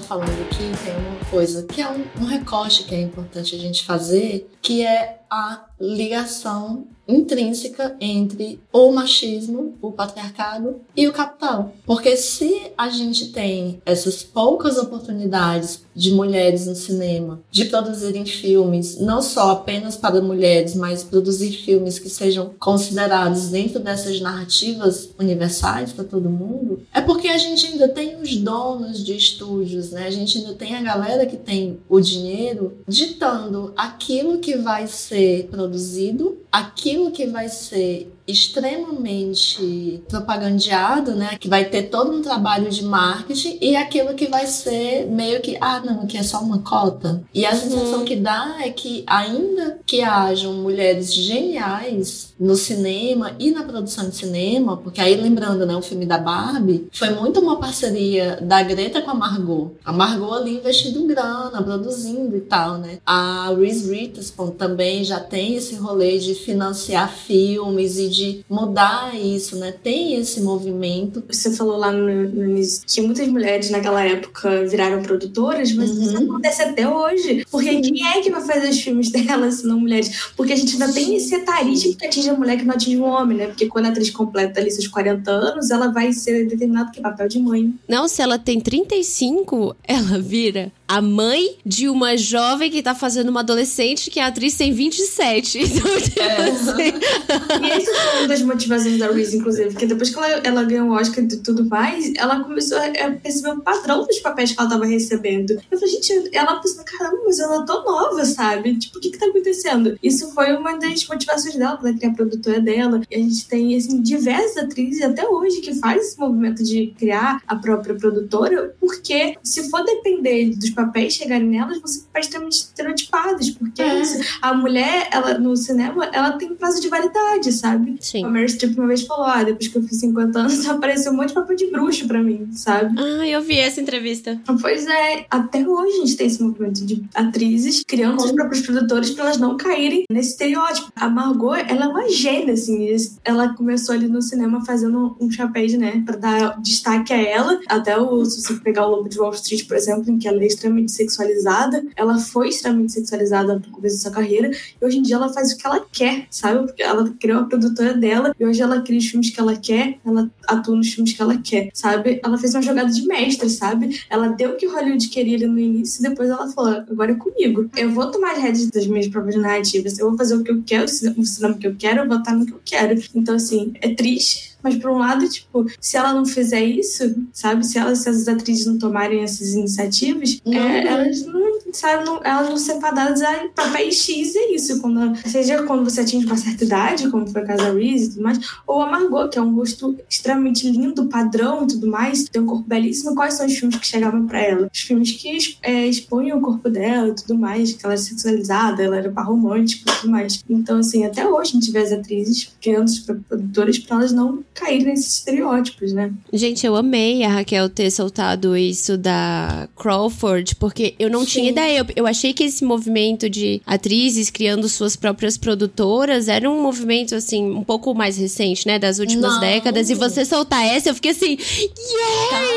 [0.06, 3.84] falando aqui tem uma coisa que é um, um recorte que é importante a gente
[3.84, 11.72] fazer, que é a ligação intrínseca entre o machismo, o patriarcado e o capital.
[11.84, 18.98] Porque se a gente tem essas poucas oportunidades de mulheres no cinema, de produzirem filmes,
[18.98, 25.92] não só apenas para mulheres, mas produzir filmes que sejam considerados dentro dessas narrativas universais
[25.92, 30.06] para todo mundo, é porque a gente ainda tem os donos de estúdios, né?
[30.06, 35.15] A gente ainda tem a galera que tem o dinheiro ditando aquilo que vai ser
[35.50, 41.36] produzido, aquilo que vai ser extremamente propagandeado, né?
[41.38, 45.56] Que vai ter todo um trabalho de marketing e aquilo que vai ser meio que,
[45.60, 47.22] ah, não, que é só uma cota.
[47.32, 48.04] E a sensação uhum.
[48.04, 54.16] que dá é que ainda que hajam mulheres geniais no cinema e na produção de
[54.16, 59.00] cinema, porque aí lembrando, né, o filme da Barbie foi muito uma parceria da Greta
[59.00, 59.72] com a Margot.
[59.84, 62.98] A Margot ali investindo grana, produzindo e tal, né?
[63.06, 68.15] A Reese Witherspoon também já tem esse rolê de financiar filmes e de
[68.48, 69.72] mudar isso, né?
[69.72, 71.22] Tem esse movimento.
[71.28, 76.02] Você falou lá no, início que muitas mulheres naquela época viraram produtoras, mas uhum.
[76.02, 77.44] isso acontece até hoje.
[77.50, 77.82] Porque Sim.
[77.82, 80.30] quem é que vai fazer os filmes delas se não mulheres?
[80.36, 83.04] Porque a gente ainda tem esse etarismo que atinge a mulher que não atinge o
[83.04, 83.46] homem, né?
[83.46, 87.28] Porque quando a atriz completa ali seus 40 anos, ela vai ser determinada que papel
[87.28, 87.74] de mãe.
[87.88, 93.28] Não, se ela tem 35, ela vira a mãe de uma jovem que tá fazendo
[93.28, 95.56] uma adolescente que a atriz tem 27.
[95.76, 96.50] Então, tipo é.
[96.50, 97.64] assim...
[97.64, 100.88] e essa foi uma das motivações da Reese, inclusive, porque depois que ela, ela ganhou
[100.88, 104.68] o Oscar e tudo mais, ela começou a perceber o padrão dos papéis que ela
[104.68, 105.60] tava recebendo.
[105.70, 108.78] Eu falei, gente, ela pensou, caramba, mas ela tá nova, sabe?
[108.78, 109.98] Tipo, o que que tá acontecendo?
[110.02, 113.00] Isso foi uma das motivações dela pra criar a produtora dela.
[113.10, 117.42] E a gente tem, assim, diversas atrizes até hoje que fazem esse movimento de criar
[117.46, 123.50] a própria produtora, porque se for depender dos papéis chegarem nelas, você ficar extremamente estereotipados,
[123.50, 124.02] porque é.
[124.40, 127.96] a mulher, ela no cinema, ela tem prazo de validade, sabe?
[128.00, 128.24] Sim.
[128.24, 131.16] A Meryl Streep uma vez falou, ah, depois que eu fiz 50 anos, apareceu um
[131.16, 132.94] monte de papel de bruxo pra mim, sabe?
[132.98, 134.40] Ah, eu vi essa entrevista.
[134.60, 139.10] Pois é, até hoje a gente tem esse movimento de atrizes criando os próprios produtores
[139.10, 140.92] pra elas não caírem nesse estereótipo.
[140.94, 145.56] A Margot, ela é uma gênia, assim, ela começou ali no cinema fazendo um chapéu,
[145.78, 149.32] né, pra dar destaque a ela, até o, se você pegar o Lobo de Wall
[149.32, 151.84] Street, por exemplo, em que ela é extremamente sexualizada.
[151.96, 154.50] Ela foi extremamente sexualizada no começo da sua carreira.
[154.50, 156.66] E hoje em dia ela faz o que ela quer, sabe?
[156.66, 159.98] Porque ela criou a produtora dela e hoje ela cria os filmes que ela quer,
[160.04, 162.20] ela atua nos filmes que ela quer, sabe?
[162.22, 164.00] Ela fez uma jogada de mestre, sabe?
[164.10, 167.14] Ela deu o que Hollywood queria ali no início e depois ela falou: agora é
[167.14, 167.70] comigo.
[167.76, 170.62] Eu vou tomar as rédeas das minhas próprias narrativas, eu vou fazer o que eu
[170.64, 173.00] quero, o cinema que eu quero, eu vou estar no que eu quero.
[173.14, 177.64] Então, assim, é triste mas por um lado, tipo, se ela não fizer isso, sabe?
[177.64, 180.56] Se, elas, se as atrizes não tomarem essas iniciativas, é, uhum.
[180.56, 184.80] é, elas não, sabe, não, elas vão ser fadadas a papéis X é isso.
[184.80, 188.08] Quando, seja quando você atinge uma certa idade, como foi o caso da Reese e
[188.08, 192.24] tudo mais, ou a Margot, que é um rosto extremamente lindo, padrão e tudo mais,
[192.24, 193.14] tem um corpo belíssimo.
[193.14, 194.68] Quais são os filmes que chegavam pra ela?
[194.72, 198.82] Os filmes que é, expunham o corpo dela e tudo mais, que ela era sexualizada,
[198.82, 200.42] ela era par romântico e tudo mais.
[200.50, 204.42] Então, assim, até hoje a gente vê as atrizes criando os produtores pra elas não
[204.56, 206.12] cair nesses estereótipos, né?
[206.32, 211.26] Gente, eu amei a Raquel ter soltado isso da Crawford, porque eu não Sim.
[211.26, 211.78] tinha ideia.
[211.80, 217.14] Eu, eu, achei que esse movimento de atrizes criando suas próprias produtoras era um movimento,
[217.14, 218.78] assim, um pouco mais recente, né?
[218.78, 219.40] Das últimas não.
[219.40, 219.90] décadas.
[219.90, 222.55] E você soltar essa, eu fiquei assim, yeah!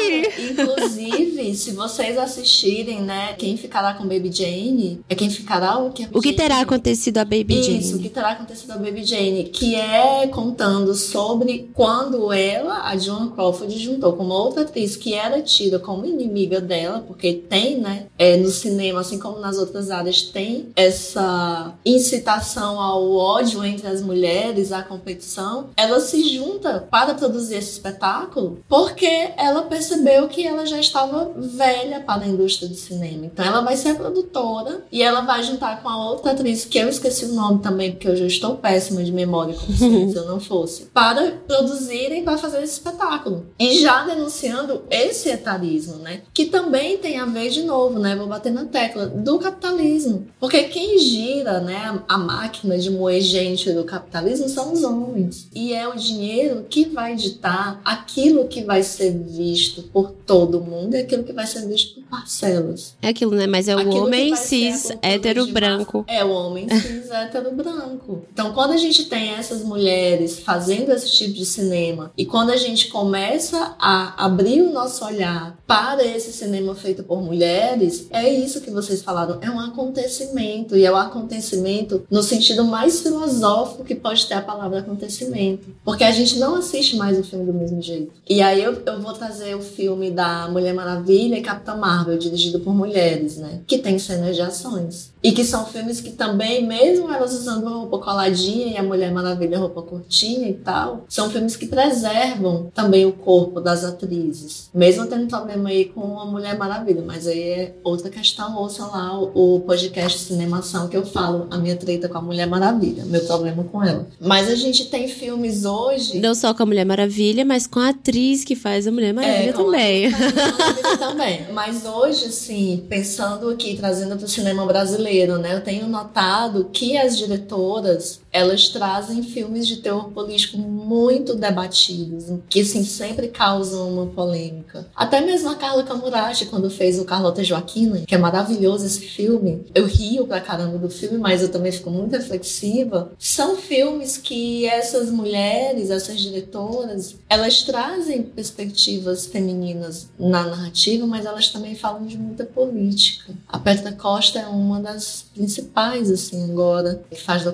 [0.52, 3.34] Inclusive, se vocês assistirem, né?
[3.38, 7.26] Quem ficará com Baby Jane é quem ficará o que O que terá acontecido a
[7.26, 7.80] Baby Jane?
[7.80, 12.98] Isso, o que terá acontecido a Baby Jane, que é contando sobre quando ela, a
[12.98, 17.78] Joan Crawford, juntou com uma outra atriz que era tida como inimiga dela, porque tem,
[17.80, 23.64] né, é, no cinema cinema, assim como nas outras áreas, tem essa incitação ao ódio
[23.64, 29.99] entre as mulheres, à competição, ela se junta para produzir esse espetáculo porque ela percebeu
[30.30, 33.26] que ela já estava velha para a indústria do cinema.
[33.26, 36.90] Então ela vai ser produtora e ela vai juntar com a outra atriz, que eu
[36.90, 39.84] esqueci o nome também, porque eu já estou péssima de memória, como se
[40.16, 43.46] eu não fosse, para produzirem para fazer esse espetáculo.
[43.60, 46.22] E já denunciando esse etarismo, né?
[46.34, 48.16] Que também tem a ver, de novo, né?
[48.16, 50.28] Vou bater na tecla, do capitalismo.
[50.40, 55.50] Porque quem gira, né, a máquina de moer gente do capitalismo são os homens.
[55.54, 60.96] E é o dinheiro que vai ditar aquilo que vai ser visto por todo mundo
[60.96, 62.96] e aquilo que vai ser visto por parcelas.
[63.02, 63.48] É aquilo, né?
[63.48, 66.06] Mas é o aquilo homem cis, hétero, branco.
[66.08, 68.24] É o homem cis, hétero, branco.
[68.32, 72.58] Então, quando a gente tem essas mulheres fazendo esse tipo de cinema e quando a
[72.58, 78.62] gente começa a abrir o nosso olhar para esse cinema feito por mulheres, é isso
[78.62, 83.96] que vocês falaram, é um acontecimento e é um acontecimento no sentido mais filosófico que
[83.96, 87.82] pode ter a palavra acontecimento, porque a gente não assiste mais o filme do mesmo
[87.82, 88.14] jeito.
[88.28, 89.79] E aí eu, eu vou trazer o filme
[90.12, 95.12] da Mulher Maravilha e Capitã Marvel, dirigido por mulheres, né, que tem cenas de ações.
[95.22, 99.60] E que são filmes que também, mesmo elas usando roupa coladinha e a Mulher Maravilha
[99.60, 104.70] roupa curtinha e tal, são filmes que preservam também o corpo das atrizes.
[104.74, 108.58] Mesmo tendo problema aí com a Mulher Maravilha, mas aí é outra questão.
[108.58, 112.48] Ouça lá o, o podcast Cinemação que eu falo a minha treta com a Mulher
[112.48, 114.08] Maravilha, meu problema com ela.
[114.20, 116.20] Mas a gente tem filmes hoje.
[116.20, 119.50] Não só com a Mulher Maravilha, mas com a atriz que faz a Mulher Maravilha
[119.50, 120.12] é, também.
[120.98, 121.46] também.
[121.52, 125.56] Mas hoje, assim, pensando aqui, trazendo para o cinema brasileiro brasileiro, né?
[125.56, 132.62] Eu tenho notado que as diretoras elas trazem filmes de teor político muito debatidos, que
[132.62, 134.88] assim, sempre causam uma polêmica.
[134.96, 139.66] Até mesmo a Carla Camurachi, quando fez o Carlota Joaquina, que é maravilhoso esse filme,
[139.74, 143.12] eu rio pra caramba do filme, mas eu também fico muito reflexiva.
[143.18, 151.50] São filmes que essas mulheres, essas diretoras, elas trazem perspectivas femininas na narrativa, mas elas
[151.50, 153.34] também falam de muita política.
[153.48, 157.46] A Petra Costa é uma das principais, assim, agora, que faz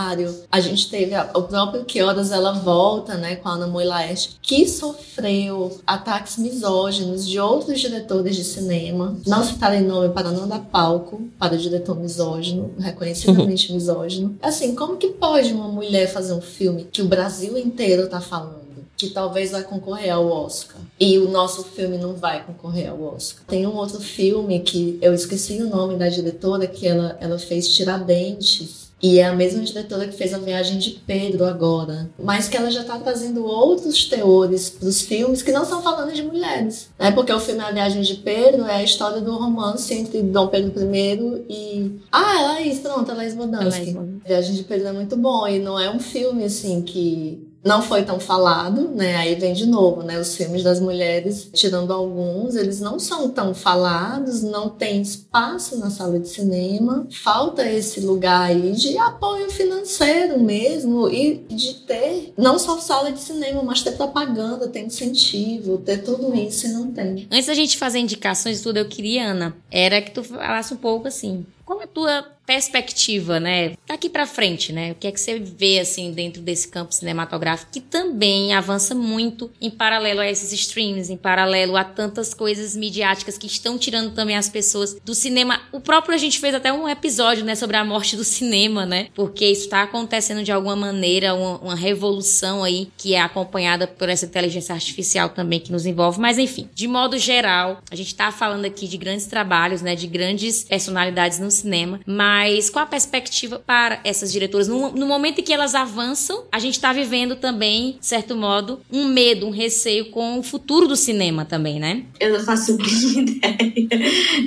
[0.00, 3.66] documentário a gente teve a, o próprio Que Horas Ela Volta, né, com a Ana
[3.66, 9.16] Moilaeste, que sofreu ataques misóginos de outros diretores de cinema.
[9.26, 13.74] Não citarei nome para não dar palco para o diretor misógino, reconhecidamente uhum.
[13.74, 14.38] misógino.
[14.42, 18.60] Assim, como que pode uma mulher fazer um filme que o Brasil inteiro tá falando?
[19.00, 20.76] que talvez vai concorrer ao Oscar.
[20.98, 23.42] E o nosso filme não vai concorrer ao Oscar.
[23.46, 27.74] Tem um outro filme que eu esqueci o nome da diretora, que ela, ela fez
[27.74, 28.89] Tiradentes.
[29.02, 32.10] E é a mesma diretora que fez a viagem de Pedro agora.
[32.22, 36.12] Mas que ela já está trazendo outros teores para os filmes que não estão falando
[36.12, 36.90] de mulheres.
[36.98, 37.10] Né?
[37.10, 40.72] Porque o filme A Viagem de Pedro é a história do romance entre Dom Pedro
[40.78, 42.00] I e.
[42.12, 43.96] Ah, é Laís, pronto, é Laís Bodansky.
[44.24, 45.46] A Viagem de Pedro é muito bom.
[45.48, 49.16] E não é um filme assim que não foi tão falado, né?
[49.16, 50.18] Aí vem de novo, né?
[50.18, 55.90] Os filmes das mulheres, tirando alguns, eles não são tão falados, não tem espaço na
[55.90, 62.58] sala de cinema, falta esse lugar aí de apoio financeiro mesmo e de ter não
[62.58, 67.28] só sala de cinema, mas ter propaganda, ter incentivo, ter tudo isso e não tem.
[67.30, 70.78] Antes da gente fazer indicações e tudo, eu queria, Ana, era que tu falasse um
[70.78, 73.74] pouco assim, qual é a tua perspectiva, né?
[73.86, 74.90] Daqui para frente, né?
[74.90, 79.52] O que é que você vê assim dentro desse campo cinematográfico que também avança muito
[79.60, 84.36] em paralelo a esses streams, em paralelo a tantas coisas midiáticas que estão tirando também
[84.36, 85.60] as pessoas do cinema.
[85.70, 89.06] O próprio a gente fez até um episódio, né, sobre a morte do cinema, né?
[89.14, 94.08] Porque isso está acontecendo de alguma maneira, uma, uma revolução aí que é acompanhada por
[94.08, 96.18] essa inteligência artificial também que nos envolve.
[96.18, 100.08] Mas enfim, de modo geral, a gente está falando aqui de grandes trabalhos, né, de
[100.08, 102.39] grandes personalidades no cinema, mas
[102.70, 104.68] qual a perspectiva para essas diretoras?
[104.68, 108.80] No, no momento em que elas avançam, a gente está vivendo também, de certo modo,
[108.90, 112.04] um medo, um receio com o futuro do cinema também, né?
[112.18, 113.56] Eu não faço ideia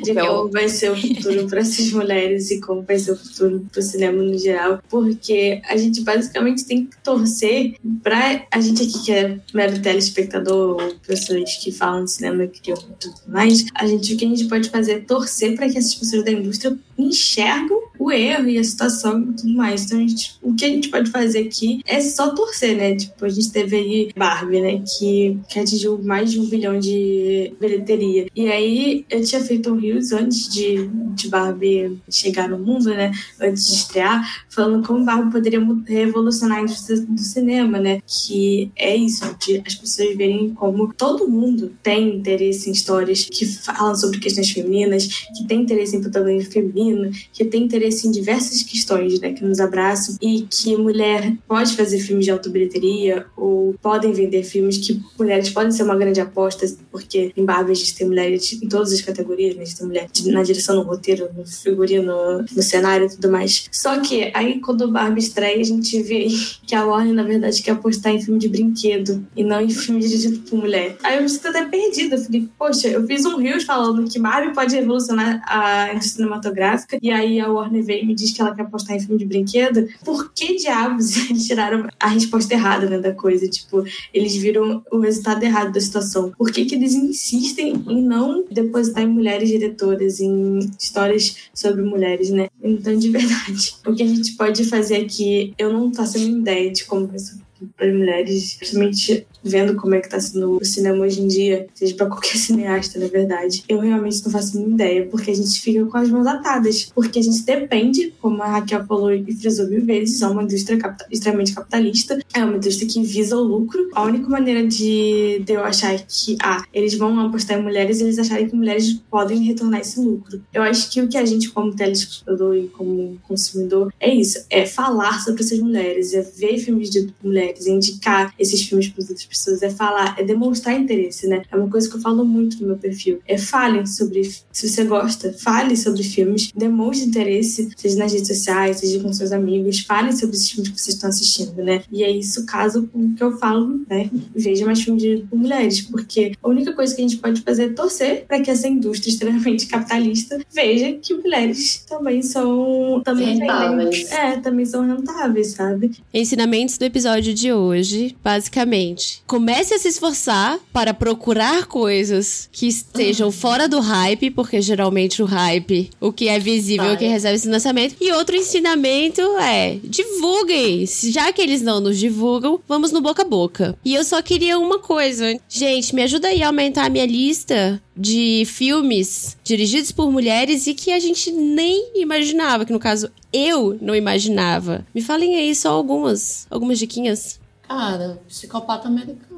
[0.04, 3.66] de como vai ser o futuro para essas mulheres e como vai ser o futuro
[3.72, 8.84] para o cinema no geral, porque a gente basicamente tem que torcer para a gente
[8.84, 13.86] aqui que é mero telespectador ou pessoas que falam de cinema, criam tudo mais, a
[13.86, 16.78] gente o que a gente pode fazer é torcer para que essas pessoas da indústria
[16.98, 19.86] enxergam o erro e a situação e tudo mais.
[19.86, 22.96] Então, gente, o que a gente pode fazer aqui é só torcer, né?
[22.96, 24.84] Tipo, a gente teve aí Barbie, né?
[24.98, 28.28] Que, que atingiu mais de um bilhão de bilheteria.
[28.36, 33.12] E aí, eu tinha feito um Rios antes de, de Barbie chegar no mundo, né?
[33.40, 38.02] Antes de estrear, falando como Barbie poderia revolucionar a indústria do cinema, né?
[38.06, 43.46] Que é isso, de as pessoas verem como todo mundo tem interesse em histórias que
[43.46, 48.62] falam sobre questões femininas, que tem interesse em protagonismo feminino, que tem interesse em diversas
[48.62, 49.34] questões, né?
[49.34, 54.78] Que nos abraçam e que mulher pode fazer filmes de autobilheteria ou podem vender filmes
[54.78, 58.68] que mulheres podem ser uma grande aposta, porque em Barbie a gente tem mulheres em
[58.68, 59.64] todas as categorias, né?
[59.64, 63.66] A gente tem mulher na direção, no roteiro, no figurino, no cenário e tudo mais.
[63.72, 66.28] Só que aí quando Barbie estreia, a gente vê
[66.66, 70.00] que a Warner, na verdade, quer apostar em filme de brinquedo e não em filme
[70.00, 70.98] dirigido por mulher.
[71.04, 72.16] Aí eu me sinto até perdida.
[72.16, 76.98] Eu falei, poxa, eu fiz um Reels falando que Barbie pode revolucionar a indústria cinematográfica
[77.02, 79.26] e aí a Warner veio e me diz que ela quer apostar em filme de
[79.26, 79.88] brinquedo.
[80.04, 83.48] Por que diabos eles tiraram a resposta errada né, da coisa?
[83.48, 83.84] Tipo,
[84.14, 86.32] eles viram o resultado errado da situação.
[86.38, 92.30] Por que, que eles insistem em não depositar em mulheres diretoras, em histórias sobre mulheres,
[92.30, 92.50] né?
[92.62, 96.72] Então, de verdade, o que a gente pode fazer aqui, eu não faço a ideia
[96.72, 97.42] de como isso
[97.76, 101.96] para mulheres, principalmente vendo como é que tá sendo o cinema hoje em dia, seja
[101.96, 105.86] para qualquer cineasta, na verdade, eu realmente não faço nenhuma ideia, porque a gente fica
[105.86, 109.86] com as mãos atadas, porque a gente depende, como a Raquel falou e frisou mil
[109.86, 110.80] vezes, é uma indústria
[111.12, 113.90] extremamente capitalista, é uma indústria que visa o lucro.
[113.94, 118.18] A única maneira de, de eu achar que, ah, eles vão apostar em mulheres, eles
[118.18, 120.42] acharem que mulheres podem retornar esse lucro.
[120.54, 124.66] Eu acho que o que a gente, como telespectador e como consumidor, é isso, é
[124.66, 129.26] falar sobre essas mulheres, é ver filmes de mulheres, é indicar esses filmes para outras
[129.26, 131.42] pessoas, é falar, é demonstrar interesse, né?
[131.52, 133.20] É uma coisa que eu falo muito no meu perfil.
[133.28, 138.78] É falem sobre, se você gosta, fale sobre filmes, demonstre interesse, seja nas redes sociais,
[138.78, 141.84] seja com seus amigos, falem sobre esses filmes que vocês estão assistindo, né?
[141.92, 144.10] E é isso caso com o que eu falo, né?
[144.36, 147.70] Veja mais filmes de mulheres, porque a única coisa que a gente pode fazer é
[147.70, 154.12] torcer para que essa indústria extremamente capitalista veja que mulheres também são também rentáveis.
[154.12, 155.92] é, também são rentáveis, sabe?
[156.14, 163.32] Ensinamentos do episódio de hoje, basicamente, comece a se esforçar para procurar coisas que estejam
[163.32, 167.36] fora do hype, porque geralmente o hype, o que é visível, é o que recebe
[167.36, 167.96] esse lançamento.
[168.00, 170.86] E outro ensinamento é: divulguem.
[170.86, 173.78] Já que eles não nos divulgam, vamos no boca a boca.
[173.84, 175.38] E eu só queria uma coisa.
[175.50, 180.74] Gente, me ajuda aí a aumentar a minha lista de filmes dirigidos por mulheres e
[180.74, 184.86] que a gente nem imaginava, que no caso eu não imaginava.
[184.94, 187.40] Me falem aí só algumas, algumas diquinhas.
[187.68, 189.33] Cara, psicopata americano.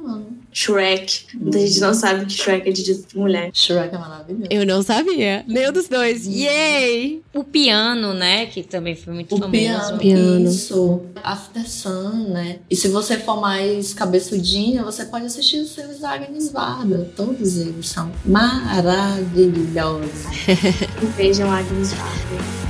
[0.52, 1.26] Shrek.
[1.34, 3.50] Muita gente não sabe que Shrek é de mulher.
[3.52, 4.46] Shrek é maravilhoso.
[4.50, 5.44] Eu não sabia.
[5.46, 6.26] Nenhum dos dois.
[6.26, 7.22] Yay!
[7.34, 8.46] O piano, né?
[8.46, 9.52] Que também foi muito o famoso.
[9.52, 10.48] Piano, piano.
[10.48, 11.02] Isso.
[11.22, 12.60] After Sun, né?
[12.70, 17.10] E se você for mais cabeçudinha, você pode assistir os filmes da Agnes Varda.
[17.14, 20.24] Todos eles são maravilhosos.
[21.16, 22.65] Vejam Agnes Varda.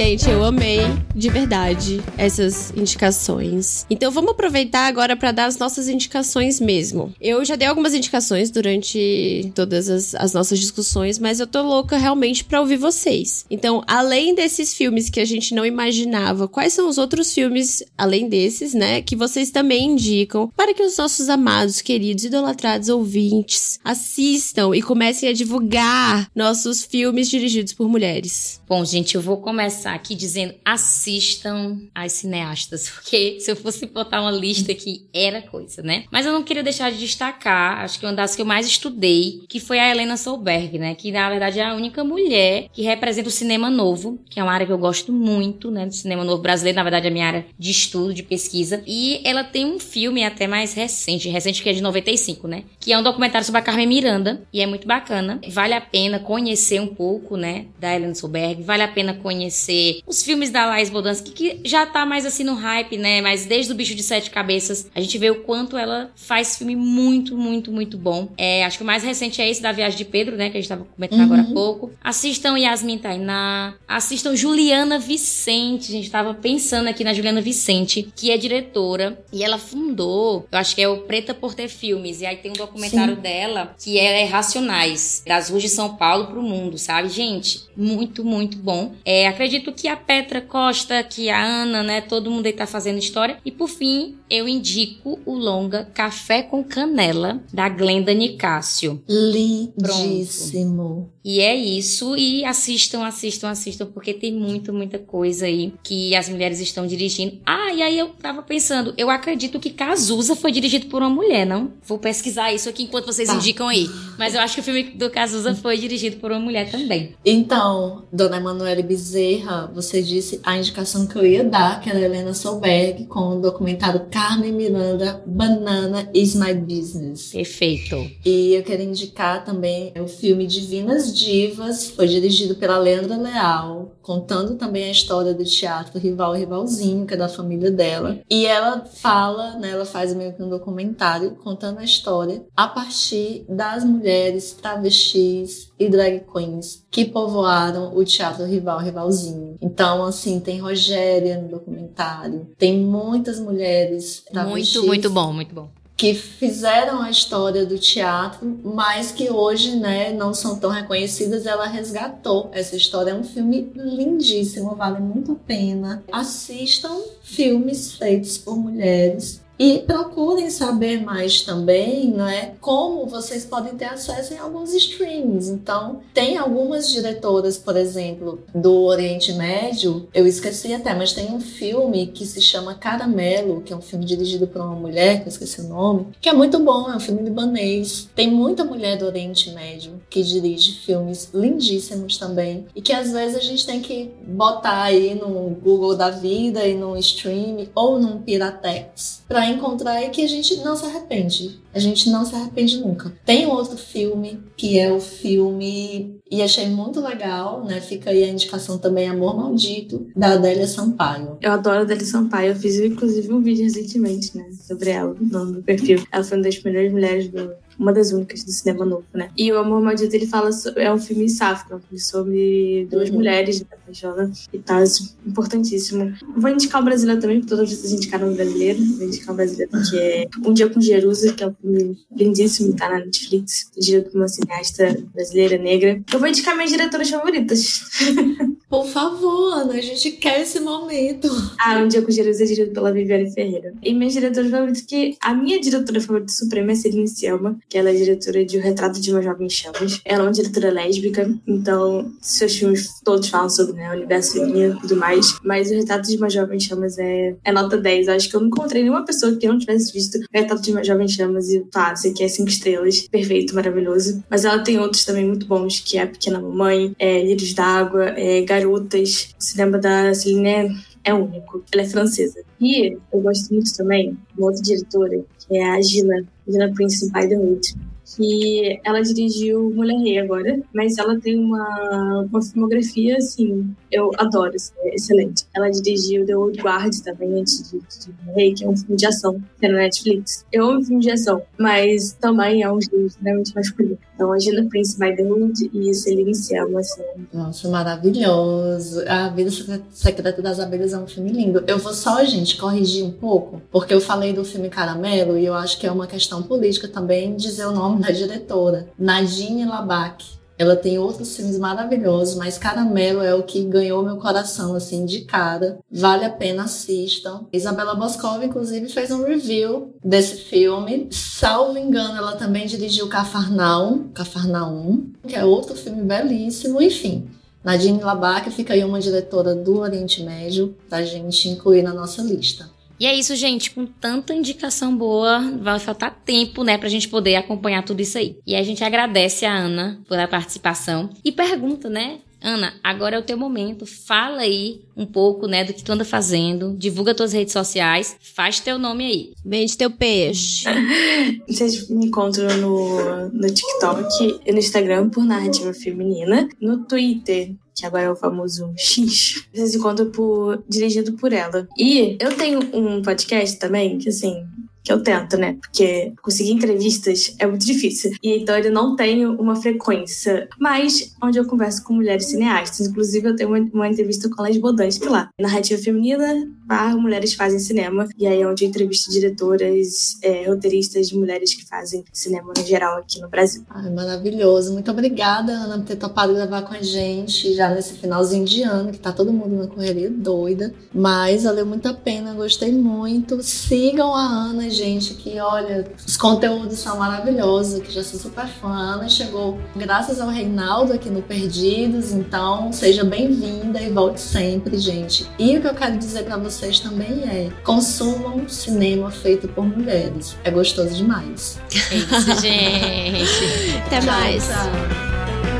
[0.00, 0.80] Gente, eu amei
[1.14, 3.84] de verdade essas indicações.
[3.90, 7.12] Então vamos aproveitar agora para dar as nossas indicações mesmo.
[7.20, 11.98] Eu já dei algumas indicações durante todas as, as nossas discussões, mas eu tô louca
[11.98, 13.44] realmente para ouvir vocês.
[13.50, 18.26] Então, além desses filmes que a gente não imaginava, quais são os outros filmes, além
[18.26, 24.74] desses, né, que vocês também indicam para que os nossos amados, queridos, idolatrados ouvintes assistam
[24.74, 28.62] e comecem a divulgar nossos filmes dirigidos por mulheres?
[28.66, 34.20] Bom, gente, eu vou começar aqui dizendo assistam as cineastas, porque se eu fosse botar
[34.20, 36.04] uma lista aqui, era coisa, né?
[36.10, 39.42] Mas eu não queria deixar de destacar, acho que uma das que eu mais estudei,
[39.48, 40.94] que foi a Helena Solberg, né?
[40.94, 44.52] Que na verdade é a única mulher que representa o cinema novo, que é uma
[44.52, 45.86] área que eu gosto muito, né?
[45.86, 48.82] Do cinema novo brasileiro, na verdade é a minha área de estudo, de pesquisa.
[48.86, 52.64] E ela tem um filme até mais recente, recente que é de 95, né?
[52.78, 55.40] Que é um documentário sobre a Carmen Miranda, e é muito bacana.
[55.48, 57.66] Vale a pena conhecer um pouco, né?
[57.78, 62.04] Da Helena Solberg, vale a pena conhecer os filmes da Laís Bodansky, que já tá
[62.04, 63.20] mais assim no hype, né?
[63.20, 66.76] Mas desde o Bicho de Sete Cabeças, a gente vê o quanto ela faz filme
[66.76, 68.32] muito, muito, muito bom.
[68.36, 70.50] É, acho que o mais recente é esse da Viagem de Pedro, né?
[70.50, 71.26] Que a gente tava comentando uhum.
[71.26, 71.92] agora há pouco.
[72.02, 75.90] Assistam Yasmin Tainá, assistam Juliana Vicente.
[75.90, 80.58] A gente tava pensando aqui na Juliana Vicente, que é diretora, e ela fundou, eu
[80.58, 83.20] acho que é o Preta por Ter Filmes, e aí tem um documentário Sim.
[83.20, 87.08] dela que é Racionais, das ruas de São Paulo pro mundo, sabe?
[87.08, 88.94] Gente, muito, muito bom.
[89.04, 92.98] É, acredito que a Petra Costa, que a Ana, né, todo mundo aí tá fazendo
[92.98, 93.38] história.
[93.44, 99.02] E por fim, eu indico o longa Café com Canela, da Glenda Nicásio.
[99.08, 100.76] Lindíssimo.
[100.84, 101.20] Pronto.
[101.24, 102.16] E é isso.
[102.16, 107.38] E assistam, assistam, assistam, porque tem muito, muita coisa aí que as mulheres estão dirigindo.
[107.44, 111.44] Ah, e aí eu tava pensando, eu acredito que Cazuza foi dirigido por uma mulher,
[111.44, 111.72] não?
[111.86, 113.34] Vou pesquisar isso aqui enquanto vocês tá.
[113.34, 113.86] indicam aí.
[114.18, 117.14] Mas eu acho que o filme do Cazuza foi dirigido por uma mulher também.
[117.24, 122.32] Então, Dona Emanuele Bezerra, você disse a indicação que eu ia dar, que era Helena
[122.32, 127.32] Solberg, com o documentário Carmen Miranda, Banana is My Business.
[127.32, 127.96] Perfeito.
[128.22, 134.56] E eu quero indicar também o filme Divinas Divas, foi dirigido pela Leandra Leal, contando
[134.56, 138.18] também a história do teatro Rival e Rivalzinho, que é da família dela.
[138.28, 143.44] E ela fala, né, ela faz meio que um documentário contando a história a partir
[143.48, 149.56] das mulheres travestis e drag queens que povoaram o teatro Rival Rivalzinho.
[149.62, 154.74] Então, assim, tem Rogéria no documentário, tem muitas mulheres travestis.
[154.74, 160.10] Muito, muito bom, muito bom que fizeram a história do teatro, mas que hoje, né,
[160.14, 161.44] não são tão reconhecidas.
[161.44, 163.10] Ela resgatou essa história.
[163.10, 166.02] É um filme lindíssimo, vale muito a pena.
[166.10, 172.54] Assistam filmes feitos por mulheres e procurem saber mais também, não é?
[172.62, 175.50] Como vocês podem ter acesso em alguns streams.
[175.50, 181.40] Então, tem algumas diretoras, por exemplo, do Oriente Médio, eu esqueci até, mas tem um
[181.40, 185.32] filme que se chama Caramelo, que é um filme dirigido por uma mulher, que eu
[185.32, 188.08] esqueci o nome, que é muito bom, é um filme libanês.
[188.14, 193.36] Tem muita mulher do Oriente Médio que dirige filmes lindíssimos também e que às vezes
[193.36, 198.22] a gente tem que botar aí no Google da vida e no stream ou num
[198.22, 201.60] Piratex para encontrar e que a gente não se arrepende.
[201.72, 203.12] A gente não se arrepende nunca.
[203.24, 206.18] Tem outro filme, que é o filme.
[206.30, 207.80] E achei muito legal, né?
[207.80, 211.38] Fica aí a indicação também, Amor Maldito, da Adélia Sampaio.
[211.40, 212.52] Eu adoro a Adélia Sampaio.
[212.52, 214.48] Eu fiz, inclusive, um vídeo recentemente, né?
[214.66, 216.02] Sobre ela, no meu perfil.
[216.10, 219.30] Ela foi uma das melhores mulheres do, uma das únicas do cinema novo, né?
[219.36, 222.86] E o Amor Maldito, ele fala, sobre, é um filme sáfico, é um filme sobre
[222.90, 223.16] duas uhum.
[223.16, 224.84] mulheres apaixonam e tá
[225.26, 226.12] importantíssimo.
[226.36, 228.78] Vou indicar o brasileiro também, porque todas vocês indicaram o brasileiro.
[228.96, 232.76] Vou indicar o brasileiro, que é Um Dia com Jerusa, que é um filme lindíssimo,
[232.76, 236.02] tá na Netflix, dirigido por uma cineasta brasileira, negra.
[236.12, 237.80] Eu vou indicar minhas diretoras favoritas.
[238.70, 241.28] Por favor, Ana, a gente quer esse momento.
[241.58, 243.74] Ah, Um Dia com Jerusa é dirigido pela Viviane Ferreira.
[243.82, 247.90] E minhas diretoras favoritas, que a minha diretora favorita suprema é Celine Selma, que ela
[247.90, 250.00] é diretora de O Retrato de uma Jovem Chamas.
[250.04, 254.76] Ela é uma diretora lésbica, então seus filmes todos falam sobre né, o universo feminino
[254.76, 255.34] e tudo mais.
[255.42, 258.06] Mas O Retrato de uma Jovem Chamas é, é nota 10.
[258.06, 260.70] Eu acho que eu não encontrei nenhuma pessoa que não tivesse visto O Retrato de
[260.70, 263.00] uma Jovem Chamas e, tá, você quer cinco estrelas.
[263.08, 264.22] Perfeito, maravilhoso.
[264.30, 268.10] Mas ela tem outros também muito bons, que é A Pequena Mamãe, é Lírios d'Água,
[268.16, 269.34] é Garotas.
[269.38, 271.64] O cinema da Celine é único.
[271.72, 272.40] Ela é francesa.
[272.60, 277.10] E eu gosto muito também de uma outra diretora, que é a Gina, Gina Prince
[277.12, 283.16] by the Hood que ela dirigiu Mulher Rei agora, mas ela tem uma, uma filmografia,
[283.16, 285.46] assim, eu adoro, assim, é excelente.
[285.54, 287.76] Ela dirigiu The Old Guard também, antes de,
[288.24, 290.44] Mulher Rei, que é um filme de ação, que é na Netflix.
[290.52, 293.98] Eu amo filme de ação, mas também é um gênero extremamente masculino.
[294.14, 297.02] Então, a Gina Prince by the Hood e Celine Selma, assim.
[297.32, 299.02] Nossa, maravilhoso.
[299.08, 299.50] A Vida
[299.90, 301.64] Secreta das Abelhas é um filme lindo.
[301.66, 305.54] Eu vou só, gente, corrigir um pouco, porque eu falei do filme Caramelo e eu
[305.54, 310.40] acho que é uma questão política também dizer o nome da diretora, Nadine Labac.
[310.60, 315.22] Ela tem outros filmes maravilhosos, mas Caramelo é o que ganhou meu coração, assim, de
[315.22, 315.78] cara.
[315.90, 317.46] Vale a pena, assistam.
[317.50, 321.08] Isabela Boscov, inclusive, fez um review desse filme.
[321.10, 326.82] Salvo engano, ela também dirigiu Cafarnaum, Cafarnaum, que é outro filme belíssimo.
[326.82, 327.30] Enfim,
[327.64, 332.68] Nadine Labac fica aí uma diretora do Oriente Médio pra gente incluir na nossa lista.
[333.00, 333.70] E é isso, gente.
[333.70, 338.36] Com tanta indicação boa, vai faltar tempo, né, pra gente poder acompanhar tudo isso aí.
[338.46, 342.18] E a gente agradece a Ana pela participação e pergunta, né?
[342.42, 343.84] Ana, agora é o teu momento.
[343.84, 346.74] Fala aí um pouco, né, do que tu anda fazendo.
[346.76, 348.16] Divulga tuas redes sociais.
[348.20, 349.32] Faz teu nome aí.
[349.44, 350.64] Vende teu peixe.
[351.46, 356.48] Vocês me encontram no, no TikTok e no Instagram por Narrativa Feminina.
[356.60, 361.66] No Twitter que agora é o famoso X, vocês encontram por, dirigido por ela.
[361.78, 364.44] E eu tenho um podcast também, que assim,
[364.82, 365.56] que eu tento, né?
[365.60, 368.12] Porque conseguir entrevistas é muito difícil.
[368.22, 370.48] E então ele não tem uma frequência.
[370.58, 372.86] Mas onde eu converso com mulheres cineastas.
[372.86, 375.28] Inclusive, eu tenho uma, uma entrevista com a Les Bodansky lá.
[375.38, 378.08] Narrativa feminina, barra mulheres fazem cinema.
[378.18, 382.98] E aí é onde eu entrevisto diretoras, é, roteiristas, mulheres que fazem cinema no geral
[382.98, 383.64] aqui no Brasil.
[383.94, 384.72] Maravilhoso.
[384.72, 388.92] Muito obrigada, Ana, por ter topado gravar com a gente já nesse finalzinho de ano,
[388.92, 390.72] que tá todo mundo na correria doida.
[390.94, 393.42] Mas valeu muito a pena, gostei muito.
[393.42, 398.68] Sigam a Ana, gente, que olha, os conteúdos são maravilhosos, que já sou super fã.
[398.68, 404.78] A Ana chegou graças ao Reinaldo aqui no Perdidos, então seja bem-vinda e volte sempre,
[404.78, 405.28] gente.
[405.38, 410.36] E o que eu quero dizer para vocês também é: consumam cinema feito por mulheres.
[410.44, 411.58] É gostoso demais.
[411.90, 413.76] É isso, gente.
[413.86, 414.46] Até Tchau, mais.
[414.46, 415.59] tchau.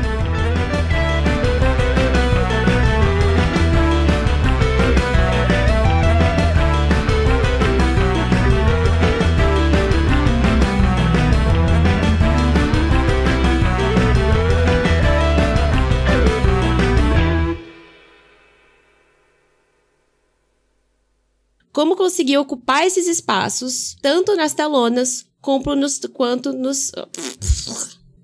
[21.73, 26.91] Como conseguir ocupar esses espaços, tanto nas telonas como nos, quanto nos.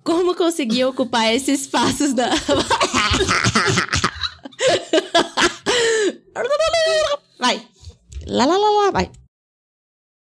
[0.03, 2.29] Como conseguir ocupar esses espaços da.
[7.39, 7.67] Vai.
[8.27, 9.11] Lá, lá, lá, lá, vai.